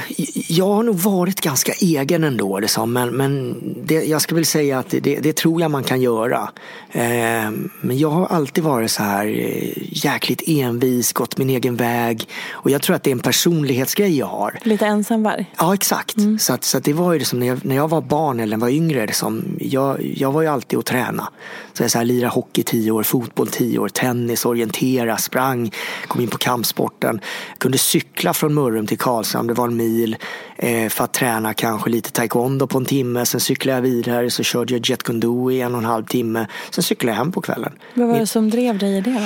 [0.47, 2.59] jag har nog varit ganska egen ändå.
[2.59, 6.01] Liksom, men men det, jag skulle vilja säga att det, det, tror jag man kan
[6.01, 6.49] göra.
[6.91, 12.27] Eh, men jag har alltid varit så här eh, jäkligt envis, gått min egen väg.
[12.51, 14.59] Och jag tror att det är en personlighetsgrej jag har.
[14.63, 15.45] Lite ensamvarg?
[15.57, 16.17] Ja, exakt.
[16.17, 16.39] Mm.
[16.39, 18.57] Så, att, så att det var ju liksom, när, jag, när jag var barn eller
[18.57, 21.29] var yngre, liksom, jag, jag var ju alltid att träna.
[21.73, 25.71] Så jag så här, lirade hockey tio år, fotboll tio år, tennis, orientera, sprang,
[26.07, 27.21] kom in på kampsporten.
[27.57, 30.17] Kunde cykla från Mörrum till Karlshamn, det var en mil.
[30.55, 33.25] Eh, för att träna kanske lite taekwondo på en timme.
[33.25, 36.47] Sen cyklade jag vidare så körde jag jet kundo i en och en halv timme.
[36.71, 37.73] Sen cyklade jag hem på kvällen.
[37.93, 39.19] Vad var det som drev dig i det då?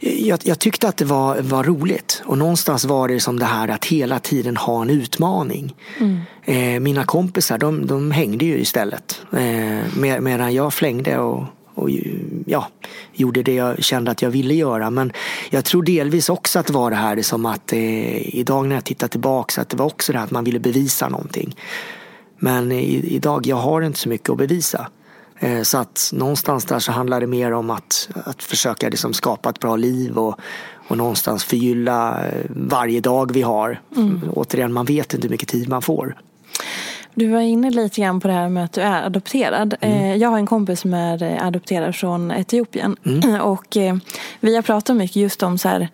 [0.00, 3.68] Jag, jag, tyckte att det var, var roligt och någonstans var det som det här
[3.68, 5.74] att hela tiden ha en utmaning.
[6.00, 6.20] Mm.
[6.44, 11.44] Eh, mina kompisar de, de hängde ju istället eh, med, medan jag flängde och,
[11.76, 11.90] och
[12.46, 12.68] ja,
[13.12, 14.90] gjorde det jag kände att jag ville göra.
[14.90, 15.12] Men
[15.50, 18.84] jag tror delvis också att det var det här som att eh, idag när jag
[18.84, 21.56] tittar tillbaka att det var också det här att man ville bevisa någonting.
[22.38, 24.88] Men i, idag, jag har inte så mycket att bevisa.
[25.38, 29.50] Eh, så att någonstans där så handlar det mer om att, att försöka liksom skapa
[29.50, 30.40] ett bra liv och,
[30.88, 33.80] och någonstans förgylla eh, varje dag vi har.
[33.96, 34.20] Mm.
[34.32, 36.16] Återigen, man vet inte hur mycket tid man får.
[37.16, 39.74] Du var inne lite grann på det här med att du är adopterad.
[39.80, 39.98] Mm.
[39.98, 42.96] Eh, jag har en kompis som är adopterad från Etiopien.
[43.06, 43.40] Mm.
[43.40, 43.76] Och
[44.40, 45.88] vi har pratat mycket just om så här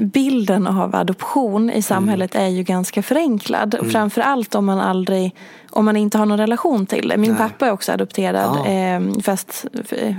[0.00, 2.46] bilden av adoption i samhället mm.
[2.46, 3.74] är ju ganska förenklad.
[3.74, 3.90] Mm.
[3.90, 5.34] Framförallt om man aldrig
[5.70, 7.16] om man inte har någon relation till det.
[7.16, 7.38] Min Nej.
[7.38, 8.58] pappa är också adopterad.
[8.64, 8.70] Ja.
[8.70, 9.66] Eh, fast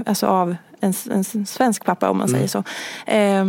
[0.06, 2.38] alltså av en, en, svensk pappa om man mm.
[2.38, 2.64] säger så.
[3.12, 3.46] Eh,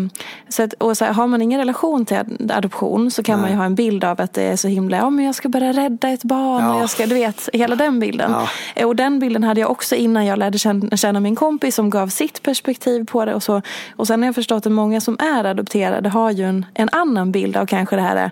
[0.48, 2.16] så, att, och så här, har man ingen relation till
[2.50, 3.42] adoption så kan Nej.
[3.42, 5.48] man ju ha en bild av att det är så himla, ja men jag ska
[5.48, 6.64] bara rädda ett barn.
[6.64, 6.74] Ja.
[6.74, 8.30] Och jag ska, du vet, hela den bilden.
[8.30, 8.48] Ja.
[8.74, 11.90] Eh, och den bilden hade jag också innan jag lärde känna, känna min kompis som
[11.90, 13.34] gav sitt perspektiv på det.
[13.34, 13.62] Och, så.
[13.96, 17.32] och sen har jag förstått att många som är adopterade har ju en, en annan
[17.32, 18.30] bild av kanske det här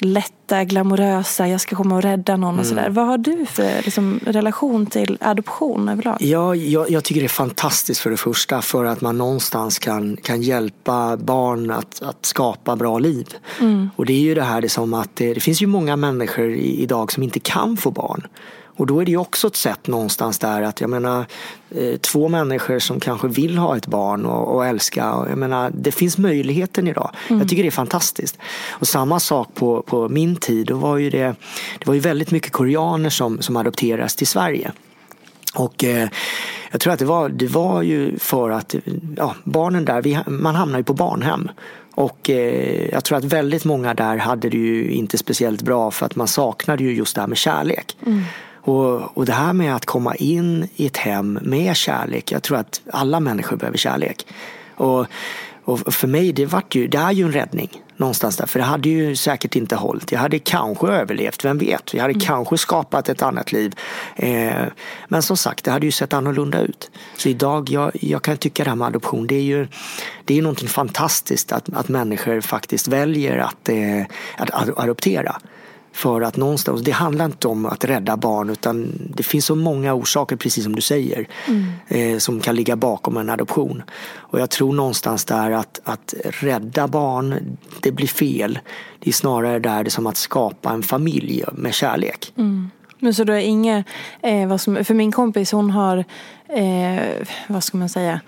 [0.00, 2.64] lätta, glamorösa, jag ska komma och rädda någon och mm.
[2.64, 2.90] sådär.
[2.90, 6.16] Vad har du för liksom, relation till adoption överlag?
[6.20, 10.16] Ja, jag, jag, tycker det är fantastiskt för det första för att man någonstans kan,
[10.16, 13.26] kan hjälpa barn att, att skapa bra liv.
[13.60, 13.90] Mm.
[13.96, 16.50] Och det är ju det här det som att det, det finns ju många människor
[16.54, 18.26] idag som inte kan få barn.
[18.80, 21.26] Och då är det också ett sätt någonstans där att jag menar
[21.70, 25.00] eh, två människor som kanske vill ha ett barn och, och älska.
[25.28, 27.10] Jag menar, det finns möjligheten idag.
[27.28, 27.40] Mm.
[27.40, 28.38] Jag tycker det är fantastiskt.
[28.70, 30.66] Och samma sak på, på min tid.
[30.66, 31.34] Då var ju det,
[31.78, 34.72] det var ju väldigt mycket koreaner som, som adopteras till Sverige.
[35.54, 36.08] Och eh,
[36.70, 38.74] jag tror att det var, det var ju för att
[39.16, 41.48] ja, barnen där, vi, man hamnar ju på barnhem.
[41.94, 46.06] Och eh, jag tror att väldigt många där hade det ju inte speciellt bra för
[46.06, 47.96] att man saknade ju just det här med kärlek.
[48.06, 48.22] Mm.
[48.62, 52.32] Och, och det här med att komma in i ett hem med kärlek.
[52.32, 54.26] Jag tror att alla människor behöver kärlek.
[54.74, 55.06] Och,
[55.64, 58.46] och för mig, det, vart ju, det är ju en räddning någonstans där.
[58.46, 60.12] För det hade ju säkert inte hållit.
[60.12, 61.94] Jag hade kanske överlevt, vem vet?
[61.94, 62.26] Jag hade mm.
[62.26, 63.74] kanske skapat ett annat liv.
[64.16, 64.64] Eh,
[65.08, 66.90] men som sagt, det hade ju sett annorlunda ut.
[67.16, 69.68] Så idag, jag, jag kan tycka det här med adoption, det är ju
[70.24, 74.02] det är någonting fantastiskt att, att människor faktiskt väljer att, eh,
[74.36, 75.36] att adoptera.
[75.92, 79.94] För att någonstans, det handlar inte om att rädda barn utan det finns så många
[79.94, 81.72] orsaker, precis som du säger, mm.
[81.88, 83.82] eh, som kan ligga bakom en adoption.
[84.16, 88.58] Och jag tror någonstans där att, att rädda barn, det blir fel.
[88.98, 92.32] Det är snarare där det är som att skapa en familj med kärlek.
[92.36, 92.70] Mm.
[92.98, 93.86] Men så då är inget,
[94.22, 96.04] eh, vad som, för min kompis hon har,
[96.48, 98.20] eh, vad ska man säga,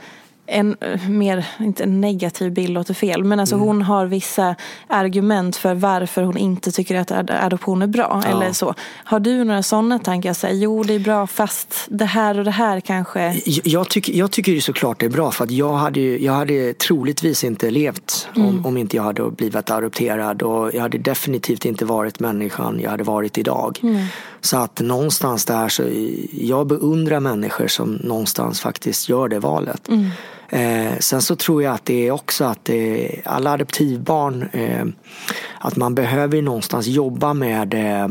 [0.53, 0.77] en
[1.09, 3.67] mer, inte en negativ bild låter fel, men alltså mm.
[3.67, 4.55] hon har vissa
[4.87, 8.21] argument för varför hon inte tycker att adoption är bra.
[8.25, 8.31] Ja.
[8.31, 8.75] Eller så.
[9.05, 10.33] Har du några sådana tankar?
[10.33, 13.41] Så här, jo, det är bra fast det här och det här kanske...
[13.65, 16.75] Jag, tycker, jag tycker ju såklart det är bra för att jag hade, jag hade
[16.75, 18.49] troligtvis inte levt mm.
[18.49, 22.91] om, om inte jag hade blivit adopterad och jag hade definitivt inte varit människan jag
[22.91, 23.79] hade varit idag.
[23.83, 24.05] Mm.
[24.41, 25.83] Så att någonstans där så,
[26.33, 29.89] jag beundrar människor som någonstans faktiskt gör det valet.
[29.89, 30.11] Mm.
[30.53, 34.85] Eh, sen så tror jag att det är också att det, alla adoptivbarn, eh,
[35.59, 38.09] att man behöver någonstans jobba med, eh,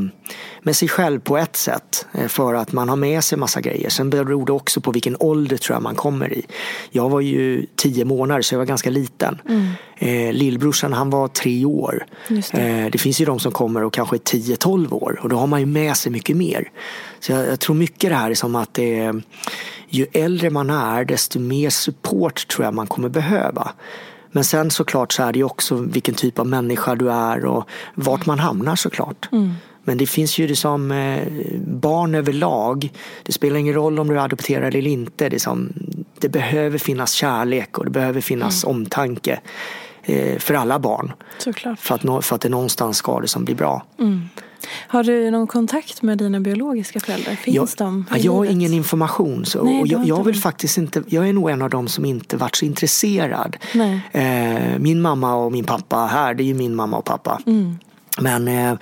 [0.62, 2.06] med sig själv på ett sätt.
[2.14, 3.90] Eh, för att man har med sig massa grejer.
[3.90, 6.46] Sen beror det också på vilken ålder tror jag man kommer i.
[6.92, 9.42] Jag var ju tio månader så jag var ganska liten.
[9.50, 9.68] Mm.
[9.98, 12.06] Eh, lillbrorsan han var tre år.
[12.28, 12.54] Det.
[12.54, 12.98] Eh, det.
[12.98, 15.66] finns ju de som kommer och kanske är 10-12 år och då har man ju
[15.66, 16.72] med sig mycket mer.
[17.20, 19.22] Så jag, jag tror mycket det här är som att det
[19.94, 23.72] ju äldre man är desto mer support tror jag man kommer behöva.
[24.32, 27.70] Men sen såklart så är det ju också vilken typ av människa du är och
[27.96, 29.30] vart man hamnar såklart.
[29.32, 29.54] Mm.
[29.84, 31.28] Men det finns ju det som eh,
[31.68, 32.92] barn överlag.
[33.24, 35.30] Det spelar ingen roll om du är adopterad eller inte.
[35.30, 35.74] Det, som,
[36.20, 38.76] det behöver finnas kärlek och det behöver finnas mm.
[38.76, 39.40] omtanke
[40.04, 41.14] eh, för alla barn.
[41.38, 41.80] Såklart.
[41.80, 43.86] För att, för att det någonstans ska det som blir bra.
[44.00, 44.30] Mm.
[44.88, 47.36] Har du någon kontakt med dina biologiska föräldrar?
[47.36, 49.46] Finns jag, de Jag har ingen information.
[49.46, 52.06] Så, Nej, och jag, jag vill faktiskt inte, jag är nog en av dem som
[52.06, 53.58] inte varit så intresserad.
[54.12, 57.42] Eh, min mamma och min pappa här, det är ju min mamma och pappa.
[57.46, 57.78] Mm.
[58.18, 58.74] Men eh,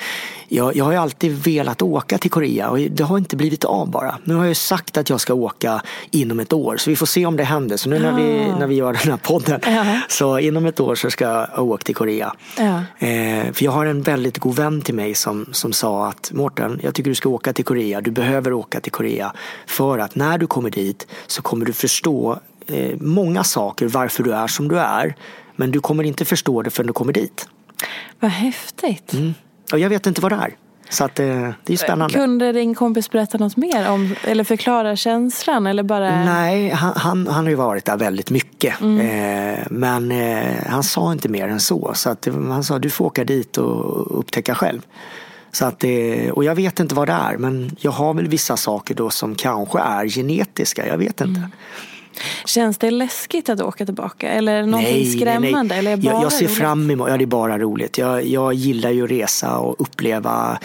[0.47, 3.89] jag, jag har ju alltid velat åka till Korea och det har inte blivit av
[3.91, 4.17] bara.
[4.23, 7.25] Nu har jag sagt att jag ska åka inom ett år så vi får se
[7.25, 7.77] om det händer.
[7.77, 10.01] Så nu när, vi, när vi gör den här podden ja.
[10.09, 12.34] så inom ett år så ska jag åka till Korea.
[12.57, 12.84] Ja.
[13.07, 16.80] Eh, för jag har en väldigt god vän till mig som, som sa att Mårten,
[16.84, 18.01] jag tycker du ska åka till Korea.
[18.01, 19.34] Du behöver åka till Korea
[19.67, 24.34] för att när du kommer dit så kommer du förstå eh, många saker varför du
[24.34, 25.15] är som du är.
[25.55, 27.47] Men du kommer inte förstå det förrän du kommer dit.
[28.20, 29.13] Vad häftigt.
[29.13, 29.34] Mm.
[29.72, 30.55] Och jag vet inte vad det är.
[30.89, 32.13] Så att, eh, det är spännande.
[32.13, 35.67] Kunde din kompis berätta något mer om, eller förklara känslan?
[35.67, 36.26] Eller bara...
[36.26, 38.82] Nej, han, han, han har ju varit där väldigt mycket.
[38.82, 38.99] Mm.
[38.99, 41.91] Eh, men eh, han sa inte mer än så.
[41.95, 44.82] så att, han sa du får åka dit och upptäcka själv.
[45.51, 48.57] Så att det, och jag vet inte vad det är men jag har väl vissa
[48.57, 50.88] saker då som kanske är genetiska.
[50.88, 51.39] Jag vet inte.
[51.39, 51.51] Mm.
[52.45, 54.30] Känns det läskigt att åka tillbaka?
[54.30, 55.51] Eller någonting nej, skrämmande?
[55.51, 55.93] Nej, nej.
[55.93, 56.57] Eller bara jag, jag ser roligt?
[56.57, 57.97] fram emot, ja det är bara roligt.
[57.97, 60.59] Jag, jag gillar ju att resa och uppleva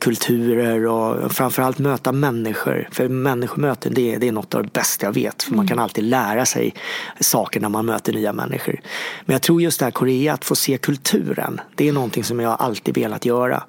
[0.00, 2.88] kulturer och framförallt möta människor.
[2.92, 5.42] För människomöten det är, det är något av det bästa jag vet.
[5.42, 5.56] För mm.
[5.56, 6.74] Man kan alltid lära sig
[7.20, 8.80] saker när man möter nya människor.
[9.24, 11.60] Men jag tror just det här Korea, att få se kulturen.
[11.74, 13.62] Det är någonting som jag alltid velat göra.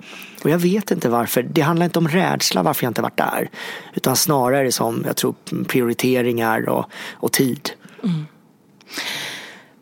[0.43, 1.43] Och jag vet inte varför.
[1.43, 3.49] Det handlar inte om rädsla varför jag inte varit där.
[3.93, 5.35] Utan snarare som jag tror
[5.67, 7.69] prioriteringar och, och tid.
[8.03, 8.25] Mm.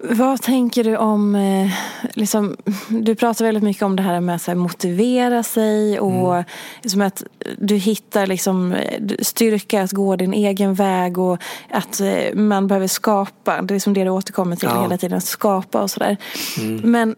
[0.03, 1.71] Vad tänker du om, eh,
[2.13, 2.57] liksom,
[2.89, 6.43] du pratar väldigt mycket om det här med att motivera sig och mm.
[6.81, 7.23] liksom att
[7.57, 8.75] du hittar liksom,
[9.19, 11.37] styrka att gå din egen väg och
[11.69, 14.81] att eh, man behöver skapa, det är liksom det du återkommer till ja.
[14.81, 16.17] hela tiden, att skapa och sådär.
[16.57, 16.91] Mm.
[16.91, 17.15] Men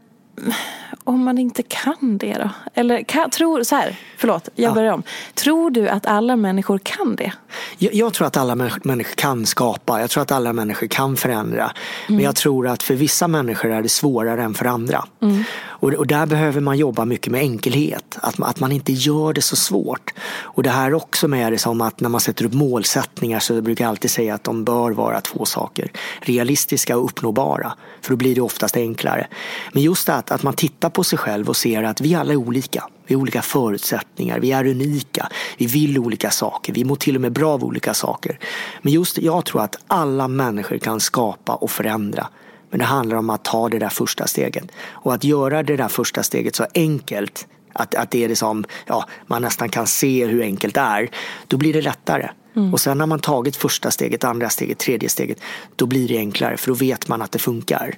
[1.04, 2.50] om man inte kan det då?
[2.74, 4.74] Eller kan, tror, så här, förlåt, jag ja.
[4.74, 5.04] börjar om.
[5.34, 7.34] Tror du att alla människor kan det?
[7.78, 10.02] Jag, jag, tror att alla människor kan skapa.
[10.02, 11.64] Jag tror att alla människor kan förändra.
[11.64, 11.76] Mm.
[12.08, 15.06] Men jag tror att för vissa människor är det svårare än för andra.
[15.22, 15.44] Mm.
[15.84, 18.18] Och, och, där behöver man jobba mycket med enkelhet.
[18.22, 20.14] Att, att man inte gör det så svårt.
[20.42, 23.86] Och det här också med det som att när man sätter upp målsättningar så brukar
[23.86, 25.92] jag alltid säga att de bör vara två saker.
[26.22, 27.74] Realistiska och uppnåbara.
[28.02, 29.28] För då blir det oftast enklare.
[29.72, 32.34] Men just det att, att man tittar på sig själv och ser att vi alla
[32.34, 32.88] är olika.
[33.08, 37.22] Vi har olika förutsättningar, vi är unika, vi vill olika saker, vi mår till och
[37.22, 38.40] med bra av olika saker.
[38.82, 42.28] Men just jag tror att alla människor kan skapa och förändra.
[42.70, 44.64] Men det handlar om att ta det där första steget.
[44.90, 48.66] Och att göra det där första steget så enkelt att, att det är det som
[48.86, 51.10] ja, man nästan kan se hur enkelt det är.
[51.48, 52.30] Då blir det lättare.
[52.56, 52.74] Mm.
[52.74, 55.38] Och sen när man tagit första steget, andra steget, tredje steget.
[55.76, 57.96] Då blir det enklare för då vet man att det funkar.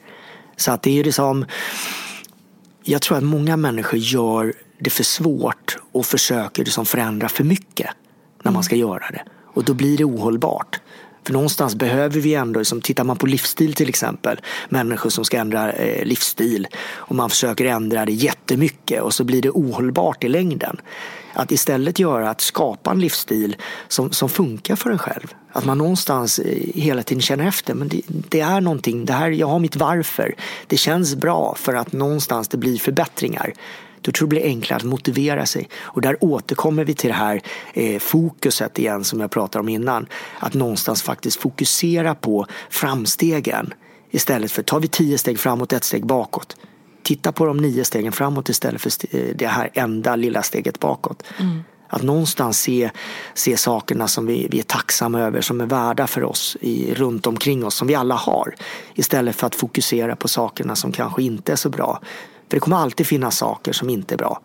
[0.56, 1.46] Så att det är det som
[2.88, 7.90] jag tror att många människor gör det för svårt och försöker liksom förändra för mycket
[8.44, 9.24] när man ska göra det.
[9.54, 10.80] Och då blir det ohållbart.
[11.26, 15.38] För någonstans behöver vi ändå, liksom, tittar man på livsstil till exempel, människor som ska
[15.38, 20.28] ändra eh, livsstil och man försöker ändra det jättemycket och så blir det ohållbart i
[20.28, 20.78] längden.
[21.36, 23.56] Att istället göra att skapa en livsstil
[23.88, 25.34] som, som funkar för en själv.
[25.52, 29.30] Att man någonstans eh, hela tiden känner efter, men det, det, är någonting, det här,
[29.30, 30.36] jag har mitt varför.
[30.68, 33.54] Det känns bra för att någonstans det blir förbättringar
[34.02, 35.70] då tror jag det blir enklare att motivera sig.
[35.82, 37.42] Och där återkommer vi till det här
[37.74, 40.08] eh, fokuset igen som jag pratade om innan.
[40.40, 43.74] Att någonstans faktiskt fokusera på framstegen
[44.12, 46.58] istället för, tar vi tio steg framåt, ett steg bakåt.
[47.06, 51.24] Titta på de nio stegen framåt istället för eh, det här enda lilla steget bakåt.
[51.40, 51.64] Mm.
[51.88, 52.92] Att någonstans se,
[53.34, 57.28] se sakerna som vi, vi är tacksamma över, som är värda för oss i, runt
[57.28, 58.56] omkring oss, som vi alla har.
[58.94, 62.00] Istället för att fokusera på sakerna som kanske inte är så bra.
[62.50, 64.42] För det kommer alltid finnas saker som inte är bra.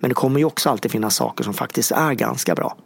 [0.00, 2.76] Men det kommer ju också alltid finnas saker som faktiskt är ganska bra.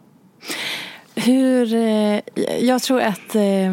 [1.25, 2.19] Hur, eh,
[2.59, 3.71] jag tror att eh,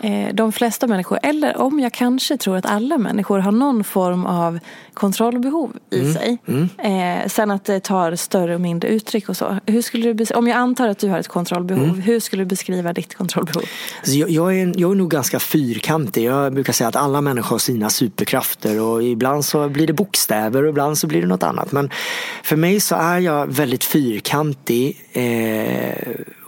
[0.00, 4.26] eh, de flesta människor, eller om jag kanske tror att alla människor har någon form
[4.26, 4.58] av
[4.94, 6.14] kontrollbehov i mm.
[6.14, 6.38] sig.
[6.46, 7.28] Mm.
[7.28, 9.58] sen att det tar större och mindre uttryck och så.
[9.66, 12.00] Hur skulle du, om jag antar att du har ett kontrollbehov, mm.
[12.00, 13.64] hur skulle du beskriva ditt kontrollbehov?
[13.98, 16.24] Alltså jag, jag, är, jag är nog ganska fyrkantig.
[16.24, 20.62] Jag brukar säga att alla människor har sina superkrafter och ibland så blir det bokstäver
[20.62, 21.72] och ibland så blir det något annat.
[21.72, 21.90] Men
[22.42, 24.96] för mig så är jag väldigt fyrkantig.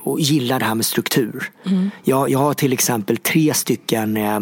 [0.08, 1.50] Och gillar det här med struktur.
[1.66, 1.90] Mm.
[2.04, 4.40] Jag, jag har till exempel tre stycken eh,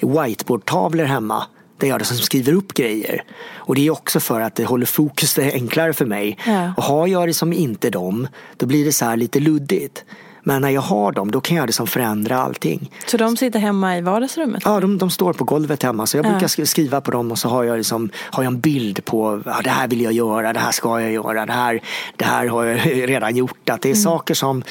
[0.00, 1.46] whiteboardtavlor hemma
[1.78, 3.22] där jag som skriver upp grejer.
[3.54, 6.38] Och det är också för att det håller fokus, det är enklare för mig.
[6.46, 6.74] Ja.
[6.76, 10.04] Och har jag det som inte dem, då blir det så här lite luddigt.
[10.42, 12.90] Men när jag har dem, då kan jag liksom förändra allting.
[13.06, 14.62] Så de sitter hemma i vardagsrummet?
[14.64, 16.06] Ja, de, de står på golvet hemma.
[16.06, 16.30] Så jag ja.
[16.30, 19.60] brukar skriva på dem och så har jag, liksom, har jag en bild på ja,
[19.64, 21.82] det här vill jag göra, det här ska jag göra, det här,
[22.16, 23.70] det här har jag redan gjort.
[23.70, 24.02] Att det är mm.
[24.02, 24.62] saker som,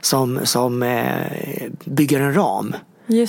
[0.00, 2.74] som, som eh, bygger en ram.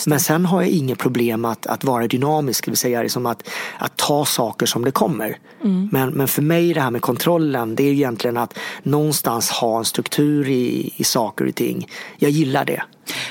[0.07, 3.49] Men sen har jag inget problem att, att vara dynamisk, det vill säga liksom att,
[3.77, 5.37] att ta saker som det kommer.
[5.63, 5.89] Mm.
[5.91, 9.85] Men, men för mig det här med kontrollen, det är egentligen att någonstans ha en
[9.85, 11.87] struktur i, i saker och ting.
[12.17, 12.83] Jag gillar det.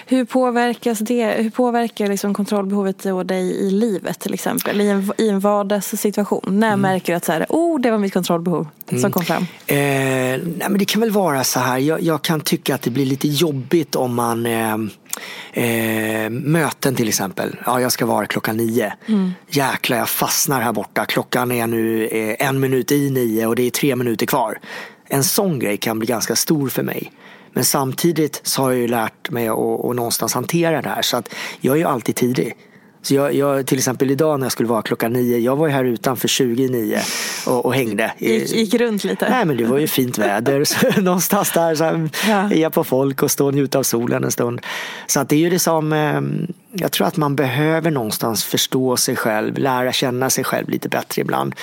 [0.07, 4.81] Hur påverkas det, hur påverkar liksom kontrollbehovet dig i livet till exempel?
[4.81, 6.41] I en, i en vardagssituation?
[6.47, 6.81] När mm.
[6.81, 9.13] märker du att så här, oh, det var mitt kontrollbehov som mm.
[9.13, 9.47] kom fram?
[9.67, 12.91] Eh, nej, men det kan väl vara så här, jag, jag, kan tycka att det
[12.91, 14.77] blir lite jobbigt om man eh,
[15.53, 17.57] Eh, möten till exempel.
[17.67, 18.93] Ja, jag ska vara klockan nio.
[19.07, 19.33] Mm.
[19.49, 21.05] Jäklar, jag fastnar här borta.
[21.05, 24.59] Klockan är nu eh, en minut i nio och det är tre minuter kvar.
[25.09, 27.13] En sån grej kan bli ganska stor för mig.
[27.53, 31.03] Men samtidigt så har jag ju lärt mig att, att någonstans hantera det här.
[31.03, 32.55] Så att jag är ju alltid tidig.
[33.07, 35.73] Så jag, jag, till exempel idag när jag skulle vara klockan nio, jag var ju
[35.73, 36.99] här utanför 29
[37.47, 38.13] och, och hängde.
[38.19, 39.29] Gick, gick runt lite?
[39.31, 40.65] Nej men det var ju fint väder.
[40.65, 42.53] Så någonstans där så ja.
[42.55, 44.61] jag på folk och stå och njuta av solen en stund.
[45.07, 46.21] Så att det är ju det som, eh,
[46.73, 51.23] jag tror att man behöver någonstans förstå sig själv, lära känna sig själv lite bättre
[51.23, 51.55] ibland.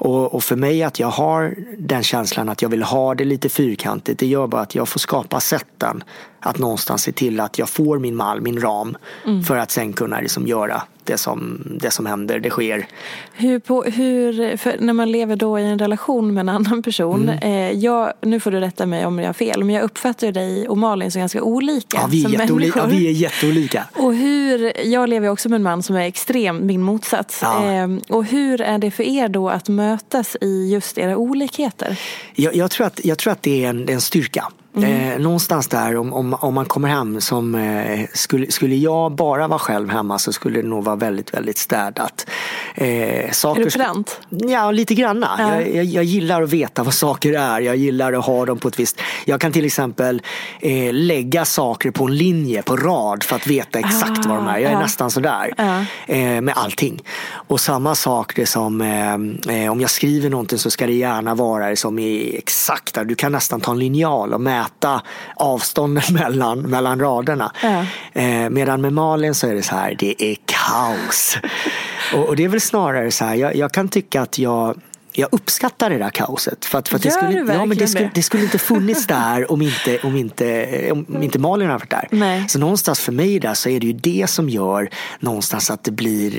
[0.00, 3.48] Och, och, för mig att jag har den känslan att jag vill ha det lite
[3.48, 6.04] fyrkantigt, det gör bara att jag får skapa sätten
[6.40, 8.96] att någonstans se till att jag får min mall, min ram
[9.26, 9.42] mm.
[9.42, 12.86] för att sen kunna liksom göra det som, det som händer, det sker.
[13.32, 17.38] Hur, på, hur när man lever då i en relation med en annan person, mm.
[17.42, 20.68] eh, jag, nu får du rätta mig om jag har fel, men jag uppfattar dig
[20.68, 22.82] och Malin som ganska olika ja, vi är som människor.
[22.82, 23.84] Ja, vi är jätteolika.
[23.92, 27.38] Och hur, jag lever också med en man som är extrem min motsats.
[27.42, 27.72] Ja.
[27.72, 32.00] Eh, och hur är det för er då att mötas i just era olikheter?
[32.34, 34.52] Jag, jag tror, att, jag tror att det är en, en styrka.
[34.76, 35.12] Mm.
[35.12, 39.48] Eh, någonstans där om, om, om man kommer hem som eh, skulle, skulle jag bara
[39.48, 42.26] vara själv hemma så skulle det nog vara väldigt väldigt städat.
[42.74, 44.20] Eh, saker, är du pedant?
[44.28, 45.30] Ja, lite granna.
[45.38, 45.54] Ja.
[45.54, 47.60] Jag, jag, jag, gillar att veta vad saker är.
[47.60, 49.00] Jag gillar att ha dem på ett visst...
[49.24, 50.22] Jag kan till exempel
[50.60, 54.48] eh, lägga saker på en linje, på rad för att veta exakt ah, vad de
[54.48, 54.58] är.
[54.58, 54.80] Jag är ja.
[54.80, 55.84] nästan sådär ja.
[56.06, 57.02] eh, med allting.
[57.32, 61.34] Och samma sak det som eh, eh, om jag skriver någonting så ska det gärna
[61.34, 63.04] vara som i exakta.
[63.04, 65.02] Du kan nästan ta en linjal och mäta mäta
[65.36, 67.52] avstånden mellan, mellan raderna.
[67.62, 67.84] Ja.
[68.12, 71.36] Eh, medan med Malin så är det så här, det är kaos.
[72.14, 74.80] och, och, det är väl snarare så här, jag, jag kan tycka att jag
[75.12, 76.64] jag uppskattar det där kaoset.
[76.64, 79.52] För att, för att det, skulle, ja, men det, skulle, det skulle inte funnits där
[79.52, 82.08] om inte, om inte, om inte Malin hade varit där.
[82.10, 82.48] Nej.
[82.48, 84.90] Så någonstans för mig där så är det ju det som gör
[85.20, 86.30] någonstans att det blir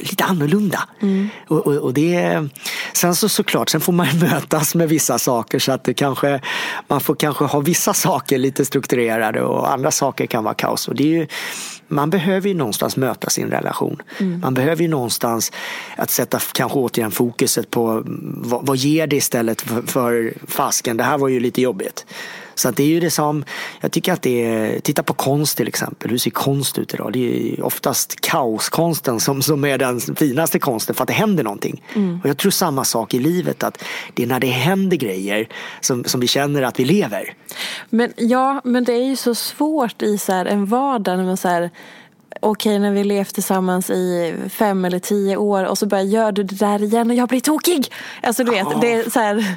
[0.00, 0.88] lite annorlunda.
[1.02, 1.28] Mm.
[1.48, 2.48] Och, och, och, det,
[2.92, 6.40] sen så såklart, sen får man mötas med vissa saker så att det kanske,
[6.88, 10.88] man får kanske ha vissa saker lite strukturerade och andra saker kan vara kaos.
[10.88, 11.26] Och det är ju,
[11.88, 14.02] man behöver ju någonstans möta sin relation.
[14.18, 14.40] Mm.
[14.40, 15.52] Man behöver ju någonstans
[15.96, 21.04] att sätta kanske återigen fokuset på vad, vad ger det istället för, för fasken, det
[21.04, 22.06] här var ju lite jobbigt.
[22.56, 23.44] Så det är ju det som,
[23.80, 27.12] jag tycker att det är, titta på konst till exempel, hur ser konst ut idag?
[27.12, 31.82] Det är oftast kaoskonsten som, som är den finaste konsten för att det händer någonting.
[31.94, 32.20] Mm.
[32.22, 33.84] Och jag tror samma sak i livet, att
[34.14, 35.48] det är när det händer grejer
[35.80, 37.34] som, som vi känner att vi lever.
[37.90, 41.48] Men ja, men det är ju så svårt i så en vardag när man så
[41.48, 41.70] här,
[42.40, 46.42] okej när vi levt tillsammans i fem eller tio år och så bara gör du
[46.42, 47.92] det där igen och jag blir tokig.
[48.22, 49.56] Alltså du vet, det är så här,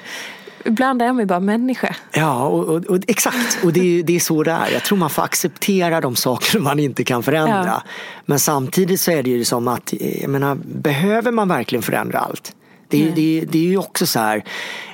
[0.66, 1.96] ibland är man ju bara människa.
[2.12, 3.64] Ja, och, och, och exakt.
[3.64, 4.70] Och det är, det är så det är.
[4.74, 7.66] Jag tror man får acceptera de saker man inte kan förändra.
[7.66, 7.84] Ja.
[8.26, 12.52] Men samtidigt så är det ju som att, jag menar, behöver man verkligen förändra allt?
[12.88, 14.44] Det, är- det, det är ju också så här,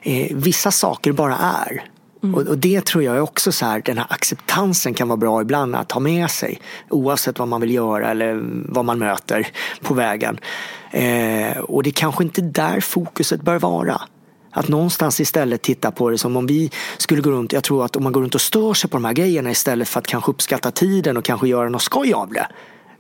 [0.03, 1.83] eh, vissa saker bara är.
[2.33, 5.41] Och, och det tror jag är också så här, den här acceptansen kan vara bra
[5.41, 6.59] ibland att ha med sig.
[6.89, 8.39] Oavsett vad man vill göra eller
[8.69, 9.47] vad man möter
[9.81, 10.39] på vägen.
[10.91, 14.01] Eh, och det är kanske inte där fokuset bör vara.
[14.55, 17.95] Att någonstans istället titta på det som om vi skulle gå runt, jag tror att
[17.95, 20.31] om man går runt och stör sig på de här grejerna istället för att kanske
[20.31, 22.47] uppskatta tiden och kanske göra något skoj av det.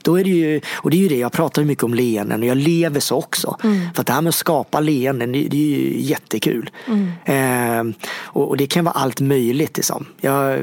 [0.05, 2.47] Då är det ju, och det är ju det, jag pratar mycket om leenden och
[2.47, 3.57] jag lever så också.
[3.93, 6.69] För att det här med att skapa leenden, det, det är ju jättekul.
[7.25, 7.83] Eh,
[8.17, 10.05] och, och det kan vara allt möjligt liksom.
[10.21, 10.59] Jag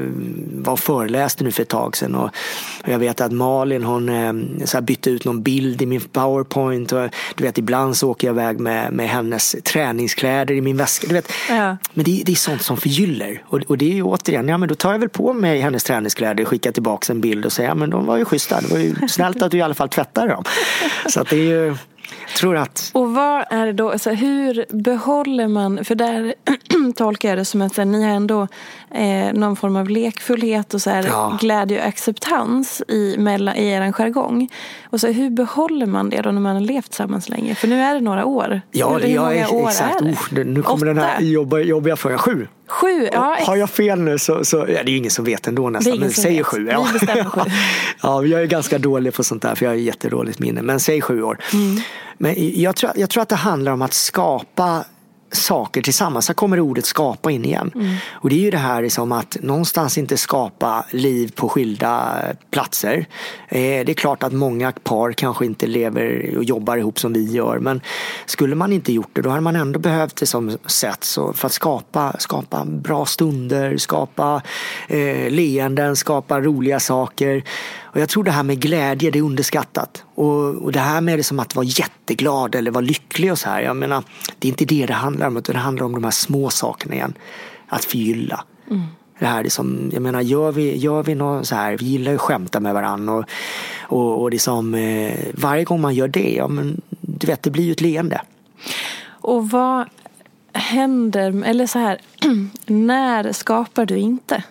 [0.53, 2.29] var och föreläste nu för ett tag sedan och,
[2.83, 6.01] och jag vet att Malin hon eh, så här bytte ut någon bild i min
[6.01, 10.77] powerpoint och du vet ibland så åker jag iväg med, med hennes träningskläder i min
[10.77, 11.07] väska.
[11.07, 11.77] Du vet, Ja.
[11.93, 13.43] men det, det är sånt som förgyller.
[13.47, 15.83] Och, och det är ju återigen, ja men då tar jag väl på mig hennes
[15.83, 18.61] träningskläder, skickar tillbaka en bild och säger, ja men de var ju schyssta.
[18.61, 20.43] Det var ju snällt att du i alla fall tvättar dem.
[21.09, 21.75] Så att det är ju,
[22.37, 26.33] tror att Och vad är det då, alltså hur behåller man, för där
[26.95, 28.47] tolkar jag det som att här, ni har ändå
[28.93, 31.37] eh, någon form av lekfullhet och så här, Ja.
[31.41, 34.49] glädje och acceptans i, mellan, i er jargong.
[34.89, 37.55] Och så, hur behåller man det då när man har levt tillsammans länge?
[37.55, 38.61] För nu är det några år.
[38.71, 40.01] Ja, hur, det hur många är år exakt.
[40.01, 40.41] är det?
[40.41, 41.59] Oh, nu kommer den här Åtta?
[41.61, 42.17] jobbiga, frågan.
[42.19, 42.47] Sju.
[42.67, 43.09] Sju?
[43.13, 45.99] Ja, Har jag fel nu så, så ja, det är ingen som vet ändå nästan.
[45.99, 46.45] Men säg vet.
[46.45, 46.57] sju.
[46.57, 47.41] Vi bestämmer sju.
[48.01, 50.61] ja, jag är ganska dålig på sånt där för jag har jättedåligt minne.
[50.61, 51.37] Men säg sju år.
[51.53, 51.81] Mm.
[52.17, 54.83] Men jag tror, jag tror att det handlar om att skapa
[55.33, 56.27] saker tillsammans.
[56.27, 57.71] Här kommer ordet skapa in igen.
[57.75, 57.95] Mm.
[58.11, 62.21] Och det är ju det här som att någonstans inte skapa liv på skilda
[62.51, 63.05] platser.
[63.49, 67.31] Eh, det är klart att många par kanske inte lever och jobbar ihop som vi
[67.31, 67.59] gör.
[67.59, 67.81] Men
[68.25, 71.45] skulle man inte gjort det då hade man ändå behövt det som sätt så för
[71.45, 74.41] att skapa, skapa bra stunder, skapa
[74.87, 77.43] eh, leenden, skapa roliga saker.
[77.93, 80.03] Och jag tror det här med glädje, det är underskattat.
[80.15, 83.49] Och, och det här med det som att vara jätteglad eller vara lycklig och så
[83.49, 83.61] här.
[83.61, 84.03] Jag menar,
[84.39, 86.95] det är inte det det handlar om, utan det handlar om de här små sakerna
[86.95, 87.13] igen.
[87.67, 88.43] Att förgylla.
[89.19, 92.11] Det här är som, jag menar, gör vi, gör vi något så här, vi gillar
[92.11, 93.25] ju att skämta med varandra och,
[93.81, 97.43] och, och det är som, eh, varje gång man gör det, ja men du vet,
[97.43, 98.21] det blir ju ett leende.
[99.05, 99.87] Och vad
[100.53, 101.97] händer, eller så här,
[102.65, 104.43] när skapar du inte?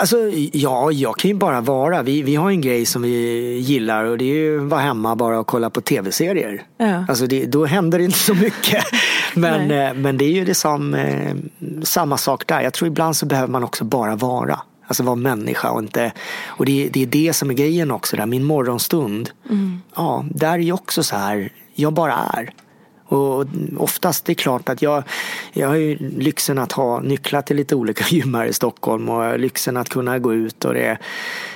[0.00, 0.16] Alltså,
[0.52, 2.02] ja, jag kan ju bara vara.
[2.02, 5.16] Vi, vi har en grej som vi gillar och det är ju att vara hemma
[5.16, 6.62] bara och kolla på tv-serier.
[6.76, 7.04] Ja.
[7.08, 8.84] Alltså det, då händer det inte så mycket.
[9.34, 11.34] Men, eh, men det är ju det som, eh,
[11.82, 12.60] samma sak där.
[12.60, 14.60] Jag tror ibland så behöver man också bara vara.
[14.86, 16.12] Alltså vara människa och inte...
[16.46, 18.26] Och det, det är det som är grejen också där.
[18.26, 19.30] Min morgonstund.
[19.96, 21.52] Ja, där är ju också så här.
[21.74, 22.50] Jag bara är.
[23.10, 23.46] Och
[23.78, 25.02] oftast det är klart att jag,
[25.52, 29.38] jag har ju lyxen att ha nycklar till lite olika gym här i Stockholm och
[29.38, 30.98] lyxen att kunna gå ut och det är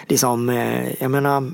[0.08, 1.52] liksom, eh, jag menar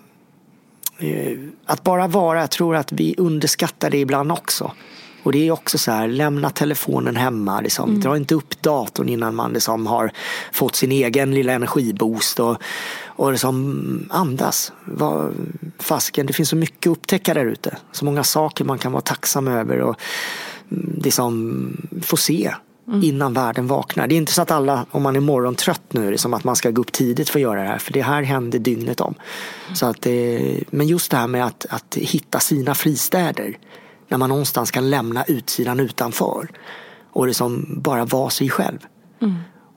[0.99, 4.73] eh, att bara vara, jag tror att vi underskattar det ibland också.
[5.23, 8.01] Och det är också så här, lämna telefonen hemma, liksom.
[8.01, 10.13] dra inte upp datorn innan man liksom har
[10.53, 12.57] fått sin egen lilla energiboost och,
[13.07, 14.73] och liksom andas.
[14.85, 15.33] Var,
[15.79, 17.77] fasken, det finns så mycket att upptäcka där ute.
[17.93, 19.97] Så många saker man kan vara tacksam över och
[20.71, 22.55] mm, liksom få se
[23.03, 24.07] innan världen vaknar.
[24.07, 26.45] Det är inte så att alla, om man är morgontrött nu, är det som att
[26.45, 27.79] man ska gå upp tidigt för att göra det här.
[27.79, 29.15] För det här händer dygnet om.
[29.75, 30.13] Så att, eh,
[30.71, 33.59] men just det här med att, att hitta sina fristäder.
[34.11, 36.49] När man någonstans kan lämna utsidan utanför.
[37.13, 38.79] Och liksom bara vara sig själv.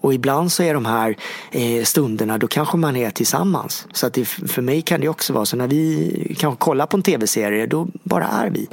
[0.01, 1.17] Och ibland så är de här
[1.51, 3.88] eh, stunderna, då kanske man är tillsammans.
[3.93, 6.97] Så att det, för mig kan det också vara så när vi kanske kollar på
[6.97, 8.67] en tv-serie, då bara är vi.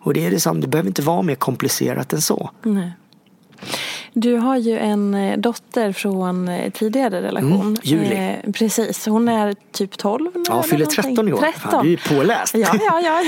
[0.00, 2.50] Och det är det som, det behöver inte vara mer komplicerat än så.
[2.62, 2.92] Nej.
[4.18, 7.60] Du har ju en eh, dotter från eh, tidigare relation.
[7.60, 8.36] Mm, Julie.
[8.44, 10.42] Eh, precis, hon är typ 12 nu.
[10.48, 11.02] Ja, fyller någonting.
[11.16, 11.38] 13 i år.
[11.38, 11.70] 13.
[11.70, 12.54] Fan, du är påläst.
[12.54, 13.22] Ja, ja, ja,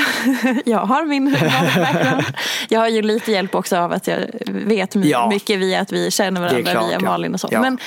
[0.44, 0.54] ja.
[0.64, 1.36] Jag har min.
[2.68, 5.28] Jag har ju lite hjälp också av att jag vet Ja.
[5.28, 7.00] mycket via att vi känner är varandra klart, via.
[7.00, 7.48] Malin och så.
[7.50, 7.60] Ja.
[7.60, 7.78] Men,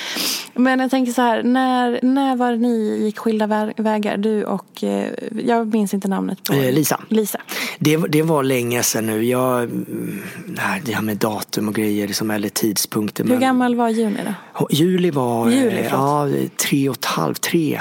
[0.54, 4.16] men jag tänker så här, när, när var ni gick skilda vä- vägar?
[4.16, 5.06] Du och, eh,
[5.44, 7.00] jag minns inte namnet på Eh, Lisa.
[7.08, 7.40] Lisa.
[7.78, 9.24] Det, det var länge sedan nu.
[9.24, 10.22] Jag, mm,
[10.84, 12.48] det här med datum och grejer som eller
[12.92, 13.24] tidpunkter.
[13.24, 14.20] Hur men- gammal var Juni
[14.58, 14.66] då?
[14.70, 17.80] Juli var Juli, eh, ja, tre och ett halvt, tre.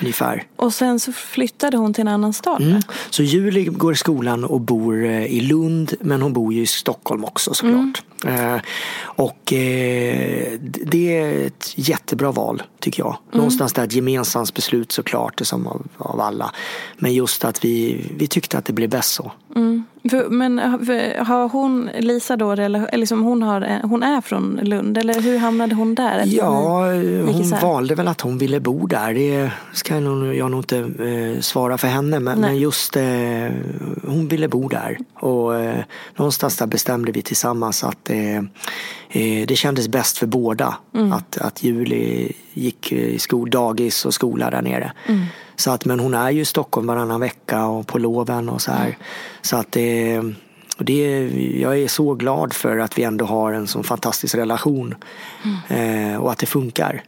[0.00, 0.44] ungefär.
[0.56, 2.62] Och sen så flyttade hon till en annan stad?
[2.62, 2.80] Mm.
[3.10, 6.66] Så Julie går i skolan och bor eh, i Lund men hon bor ju i
[6.66, 8.02] Stockholm också såklart.
[8.24, 8.54] Mm.
[8.54, 8.60] Eh,
[9.02, 13.16] och eh, det är ett jättebra val tycker jag.
[13.16, 13.38] Mm.
[13.38, 16.52] Någonstans där ett gemensamt beslut såklart som av, av alla.
[16.98, 19.32] Men just att vi, vi tyckte att det blev bäst så.
[19.56, 19.84] Mm.
[20.10, 20.58] För, men
[21.26, 25.74] har hon, Lisa då, eller liksom hon, har, hon är från Lund eller hur hamnade
[25.74, 26.22] hon där?
[26.26, 26.86] Ja,
[27.32, 29.14] hon valde väl att hon ville bo där.
[29.14, 32.20] Det ska jag nog, jag nog inte eh, svara för henne.
[32.20, 33.02] Men, men just eh,
[34.02, 34.98] hon ville bo där.
[35.14, 35.84] Och eh,
[36.16, 38.36] någonstans där bestämde vi tillsammans att eh,
[39.08, 40.74] eh, det kändes bäst för båda.
[40.94, 41.12] Mm.
[41.12, 44.92] Att, att Julie gick i skol, dagis och skola där nere.
[45.06, 45.24] Mm.
[45.56, 48.72] Så att, men hon är ju i Stockholm varannan vecka och på loven och så
[48.72, 48.86] här.
[48.86, 48.96] Mm.
[49.42, 50.22] Så att det,
[50.78, 51.28] det,
[51.60, 54.94] jag är så glad för att vi ändå har en sån fantastisk relation.
[55.68, 56.12] Mm.
[56.12, 57.02] Eh, och att det funkar.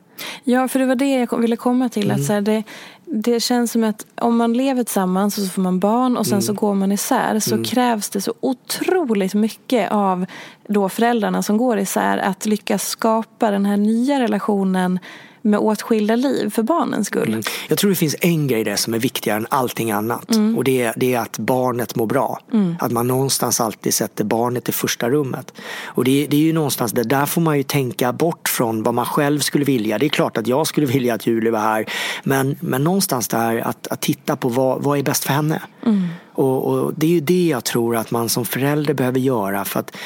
[0.45, 2.05] Ja, för det var det jag ville komma till.
[2.05, 2.17] Mm.
[2.17, 2.63] Att så här, det,
[3.05, 6.43] det känns som att om man lever tillsammans så får man barn och sen mm.
[6.43, 7.65] så går man isär så mm.
[7.65, 10.27] krävs det så otroligt mycket av
[10.69, 14.99] då föräldrarna som går isär att lyckas skapa den här nya relationen
[15.47, 17.29] med åtskilda liv för barnens skull.
[17.29, 17.43] Mm.
[17.69, 20.31] Jag tror det finns en grej där som är viktigare än allting annat.
[20.31, 20.57] Mm.
[20.57, 22.41] Och det är, det är att barnet mår bra.
[22.53, 22.77] Mm.
[22.81, 25.53] Att man någonstans alltid sätter barnet i första rummet.
[25.85, 28.95] Och det, det är ju någonstans det där får man ju tänka bort från vad
[28.95, 29.99] man själv skulle vilja.
[29.99, 31.87] Det är klart att jag skulle vilja att Julie var här.
[32.25, 35.63] Men, men någonstans där att, att titta på vad, vad är bäst för henne.
[35.87, 36.07] Mm.
[36.33, 39.65] Och, och, det är ju det jag tror att man som förälder behöver göra.
[39.65, 39.97] för att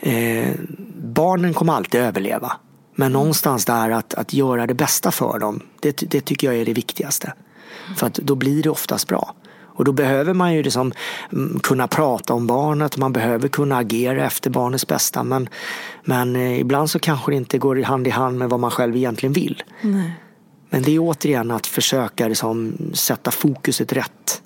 [0.00, 0.48] eh,
[0.96, 2.52] barnen kommer alltid överleva.
[2.96, 6.64] Men någonstans där att, att göra det bästa för dem, det, det tycker jag är
[6.64, 7.32] det viktigaste.
[7.96, 9.34] För att då blir det oftast bra.
[9.76, 10.92] Och då behöver man ju liksom
[11.32, 15.22] mm, kunna prata om barnet, man behöver kunna agera efter barnets bästa.
[15.22, 15.48] Men,
[16.04, 18.96] men eh, ibland så kanske det inte går hand i hand med vad man själv
[18.96, 19.62] egentligen vill.
[19.80, 20.12] Nej.
[20.70, 24.42] Men det är återigen att försöka liksom sätta fokuset rätt.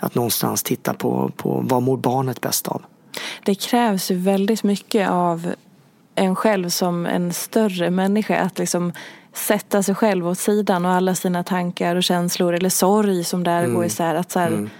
[0.00, 2.82] Att någonstans titta på, på vad mår barnet bäst av.
[3.44, 5.52] Det krävs ju väldigt mycket av
[6.18, 8.38] en själv som en större människa.
[8.38, 8.92] Att liksom
[9.32, 13.58] sätta sig själv åt sidan och alla sina tankar och känslor eller sorg som där
[13.58, 13.74] mm.
[13.74, 14.14] går isär.
[14.14, 14.70] Att så här, mm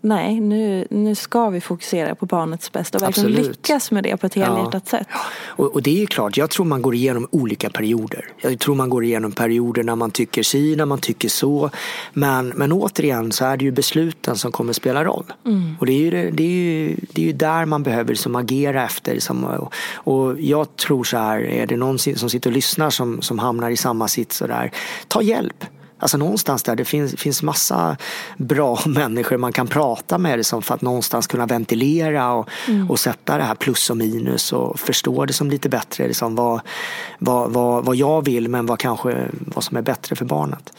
[0.00, 3.48] nej, nu, nu ska vi fokusera på barnets bästa och verkligen Absolut.
[3.48, 4.98] lyckas med det på ett helhjärtat ja.
[4.98, 5.06] sätt.
[5.10, 5.18] Ja.
[5.46, 8.24] Och, och, det är ju klart, jag tror man går igenom olika perioder.
[8.40, 11.70] Jag tror man går igenom perioder när man tycker si, när man tycker så.
[12.12, 15.24] Men, men återigen så är det ju besluten som kommer spela roll.
[15.46, 15.76] Mm.
[15.80, 18.84] Och det är, ju, det, är ju, det är ju där man behöver liksom agera
[18.84, 19.12] efter.
[19.12, 23.22] Liksom, och, och jag tror så här, är det någon som sitter och lyssnar som,
[23.22, 24.72] som hamnar i samma sits så där,
[25.08, 25.64] ta hjälp.
[25.98, 27.96] Alltså någonstans där det finns, finns massa
[28.36, 32.90] bra människor man kan prata med liksom för att någonstans kunna ventilera och, mm.
[32.90, 36.08] och sätta det här plus och minus och förstå det som lite bättre.
[36.08, 36.60] Liksom vad,
[37.18, 40.72] vad, vad, vad jag vill men vad kanske vad som är bättre för barnet.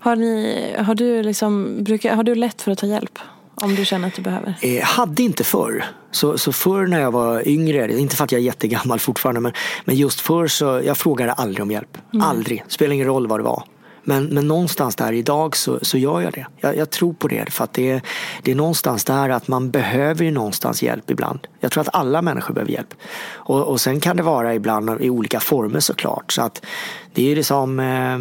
[0.00, 3.18] Har, ni, har, du liksom, brukar, har du lätt för att ta hjälp?
[3.54, 4.54] Om du känner att du behöver?
[4.60, 5.84] Eh, hade inte förr.
[6.10, 9.52] Så, så förr när jag var yngre, inte för att jag är jättegammal fortfarande, men,
[9.84, 11.98] men just förr så jag frågade aldrig om hjälp.
[12.14, 12.26] Mm.
[12.26, 12.64] Aldrig.
[12.68, 13.64] Spelar ingen roll vad det var.
[14.04, 16.46] Men, men någonstans där idag så, så gör jag det.
[16.60, 18.02] Jag, jag tror på det för att det är,
[18.42, 21.46] det är någonstans där att man behöver ju någonstans hjälp ibland.
[21.60, 22.94] Jag tror att alla människor behöver hjälp.
[23.34, 26.32] Och, och sen kan det vara ibland i olika former såklart.
[26.32, 26.64] Så att
[27.14, 28.18] det är ju liksom eh,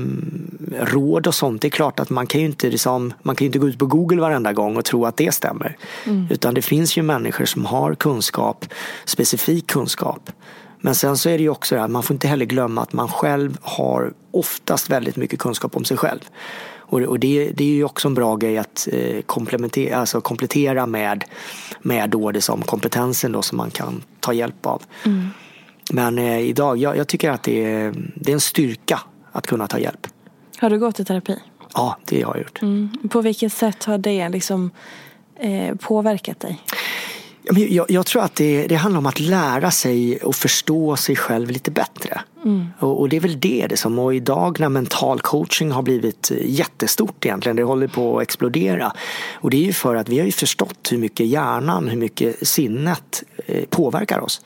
[0.85, 1.61] råd och sånt.
[1.61, 3.85] Det är klart att man kan ju inte, liksom, man kan inte gå ut på
[3.85, 5.77] Google varenda gång och tro att det stämmer.
[6.05, 6.27] Mm.
[6.29, 8.65] Utan det finns ju människor som har kunskap,
[9.05, 10.31] specifik kunskap
[10.85, 12.93] men sen så är det ju också det här, man får inte heller glömma att
[12.93, 16.19] man själv har oftast väldigt mycket kunskap om sig själv.
[16.77, 21.23] Och, det, det, är ju också en bra grej att eh, komplementera, alltså komplettera med,
[21.81, 24.83] med då det som kompetensen då som man kan ta hjälp av.
[25.05, 25.29] Mm.
[25.91, 28.99] Men eh, idag, jag, jag, tycker att det är, det är en styrka
[29.31, 30.07] att kunna ta hjälp.
[30.57, 31.39] Har du gått i terapi?
[31.73, 32.61] Ja, det har jag gjort.
[32.61, 32.89] Mm.
[33.09, 34.71] På vilket sätt har det liksom,
[35.35, 36.61] eh, påverkat dig?
[37.45, 41.49] Jag, jag, tror att det, det, handlar om att lära sig och förstå sig själv
[41.49, 42.21] lite bättre.
[42.45, 42.65] Mm.
[42.79, 46.31] Och, och, det är väl det, det som, och idag när mental coaching har blivit
[46.45, 48.93] jättestort egentligen, det håller på att explodera.
[49.33, 52.47] Och det är ju för att vi har ju förstått hur mycket hjärnan, hur mycket
[52.47, 54.41] sinnet eh, påverkar oss.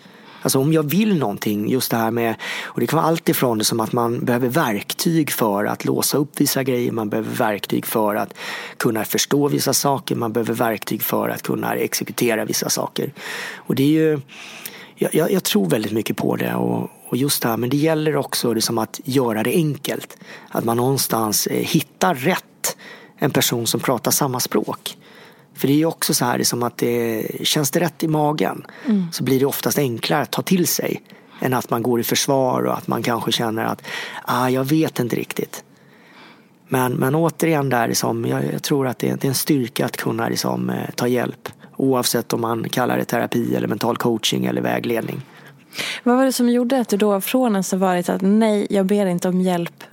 [0.48, 3.58] Alltså om jag vill någonting, just det här med, och det kan vara allt ifrån
[3.58, 7.86] det som att man behöver verktyg för att låsa upp vissa grejer, man behöver verktyg
[7.86, 8.34] för att
[8.78, 13.14] kunna förstå vissa saker, man behöver verktyg för att kunna exekutera vissa saker.
[13.56, 14.20] Och det är ju,
[14.96, 18.16] jag, jag tror väldigt mycket på det och, och just det här, men det gäller
[18.16, 20.18] också liksom att göra det enkelt.
[20.50, 22.78] Att man någonstans eh, hittar rätt
[23.18, 24.98] en person som pratar samma språk.
[25.58, 28.08] För det är ju också så här, det som att det, känns det rätt i
[28.08, 29.06] magen mm.
[29.12, 31.02] så blir det oftast enklare att ta till sig
[31.40, 33.82] än att man går i försvar och att man kanske känner att
[34.26, 35.64] ah, jag vet inte riktigt.
[36.68, 39.98] Men, men återigen där, liksom, jag, jag tror att det, det, är en styrka att
[39.98, 41.50] kunna liksom, eh, ta hjälp.
[41.76, 45.22] Oavsett om man kallar det terapi eller mental coaching eller vägledning.
[46.04, 48.86] Vad var det som gjorde att du då från ens har varit att nej, jag
[48.86, 49.84] ber inte om hjälp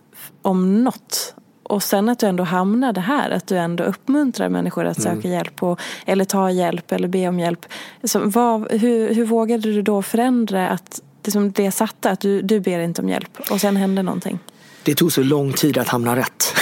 [0.42, 1.34] om något
[1.74, 5.32] och sen att du ändå hamnade här, att du ändå uppmuntrar människor att söka mm.
[5.32, 7.66] hjälp och, eller ta hjälp eller be om hjälp.
[8.04, 12.42] Så vad, hur, hur vågade du då förändra att det, som det satte, att du,
[12.42, 14.38] du ber inte om hjälp och sen hände någonting?
[14.82, 16.54] Det tog så lång tid att hamna rätt.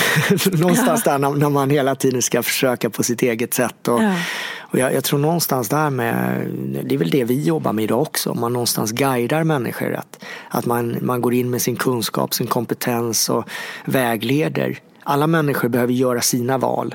[0.53, 3.89] någonstans där när, man hela tiden ska försöka på sitt eget sätt.
[3.89, 4.15] Och, ja.
[4.59, 6.47] och jag, jag, tror någonstans där med,
[6.85, 9.95] det är väl det vi jobbar med idag också, man någonstans guidar människor.
[9.95, 13.45] Att, att man, man går in med sin kunskap, sin kompetens och
[13.85, 16.95] vägleder alla människor behöver göra sina val.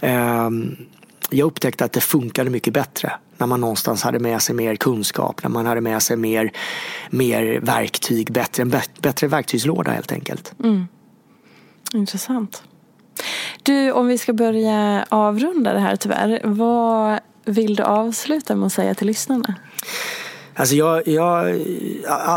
[0.00, 0.76] Ehm,
[1.30, 5.42] jag upptäckte att det funkade mycket bättre när man någonstans hade med sig mer kunskap,
[5.42, 6.52] när man hade med sig mer,
[7.10, 8.70] mer verktyg, bättre, en
[9.00, 10.54] bättre verktygslåda helt enkelt.
[10.64, 10.86] Mm.
[11.94, 12.62] Intressant.
[13.62, 18.72] Du, om vi ska börja avrunda det här tyvärr, vad vill du avsluta med att
[18.72, 19.54] säga till lyssnarna?
[20.58, 21.44] Alltså jag, jag,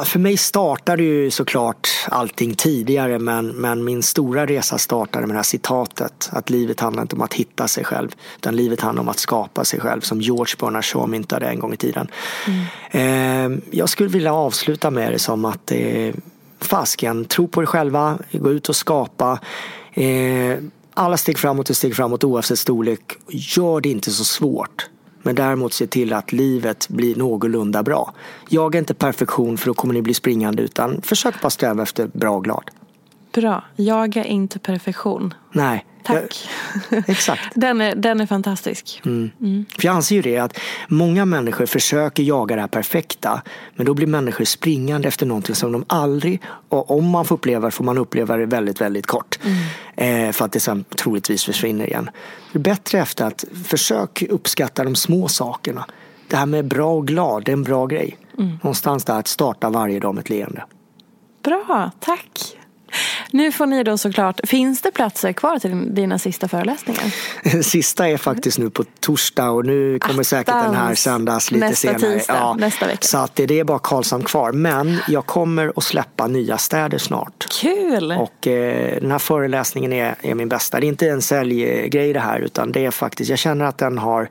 [0.08, 5.38] för mig startade ju såklart allting tidigare men, men min stora resa startade med det
[5.38, 9.10] här citatet att livet handlar inte om att hitta sig själv utan livet handlar om
[9.10, 12.08] att skapa sig själv som George Bernard Shaw myntade en gång i tiden.
[12.48, 13.56] Mm.
[13.56, 16.14] Eh, jag skulle vilja avsluta med det som att eh,
[16.60, 19.40] fasken, tro på er själva, gå ut och skapa.
[19.94, 20.58] Eh,
[20.94, 23.02] alla steg framåt är steg framåt oavsett storlek.
[23.30, 24.90] Gör det inte så svårt.
[25.24, 28.14] Men däremot se till att livet blir någorlunda bra.
[28.50, 32.08] Jag är inte perfektion för då kommer ni bli springande utan försök bara sträva efter
[32.08, 32.72] bra och glad.
[33.34, 33.64] Bra.
[33.76, 35.34] Jaga inte perfektion.
[35.52, 35.86] Nej.
[36.04, 36.49] Tack.
[37.08, 37.41] Exakt.
[37.56, 39.02] den, är, den är fantastisk.
[39.06, 39.32] Mm.
[39.41, 39.66] Mm.
[39.78, 43.41] För jag anser ju det att många människor försöker jaga det här perfekta.
[43.76, 47.66] Men då blir människor springande efter någonting som de aldrig, och om man får uppleva
[47.66, 49.39] det får man uppleva det väldigt, väldigt kort.
[49.43, 50.28] Mm.
[50.28, 52.10] Eh, för att det sen troligtvis försvinner igen.
[52.52, 55.86] Det är bättre efter att försök uppskatta de små sakerna.
[56.28, 58.18] Det här med bra och glad, det är en bra grej.
[58.38, 58.52] Mm.
[58.64, 60.64] Någonstans där att starta varje dag med ett leende.
[61.43, 62.58] Bra, tack.
[63.32, 67.04] Nu får ni då såklart, finns det platser kvar till dina sista föreläsningar?
[67.64, 70.28] Sista är faktiskt nu på torsdag och nu kommer Attans.
[70.28, 72.18] säkert den här sändas lite nästa senare.
[72.18, 73.08] Tisdag, ja, nästa vecka.
[73.08, 74.52] Så att det är bara Karlshamn kvar.
[74.52, 77.48] Men jag kommer att släppa nya städer snart.
[77.62, 78.12] Kul!
[78.12, 80.80] Och eh, den här föreläsningen är, är min bästa.
[80.80, 83.98] Det är inte en säljgrej det här utan det är faktiskt, jag känner att den
[83.98, 84.30] har,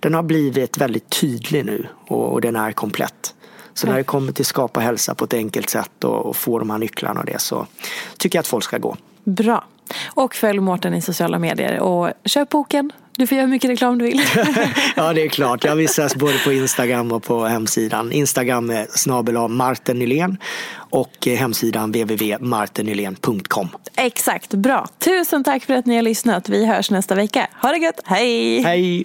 [0.00, 3.33] den har blivit väldigt tydlig nu och, och den är komplett.
[3.74, 6.70] Så när det kommer till skapa hälsa på ett enkelt sätt och, och få de
[6.70, 7.66] här nycklarna och det så
[8.18, 8.96] tycker jag att folk ska gå.
[9.24, 9.64] Bra.
[10.06, 12.92] Och följ Mårten i sociala medier och köp boken.
[13.16, 14.22] Du får göra hur mycket reklam du vill.
[14.96, 15.64] ja, det är klart.
[15.64, 18.12] Jag visas både på Instagram och på hemsidan.
[18.12, 20.38] Instagram är snabel Martin Nylén
[20.74, 23.68] och hemsidan www.martennylén.com.
[23.96, 24.88] Exakt, bra.
[24.98, 26.48] Tusen tack för att ni har lyssnat.
[26.48, 27.46] Vi hörs nästa vecka.
[27.62, 28.62] Ha det gött, hej!
[28.62, 29.04] Hej!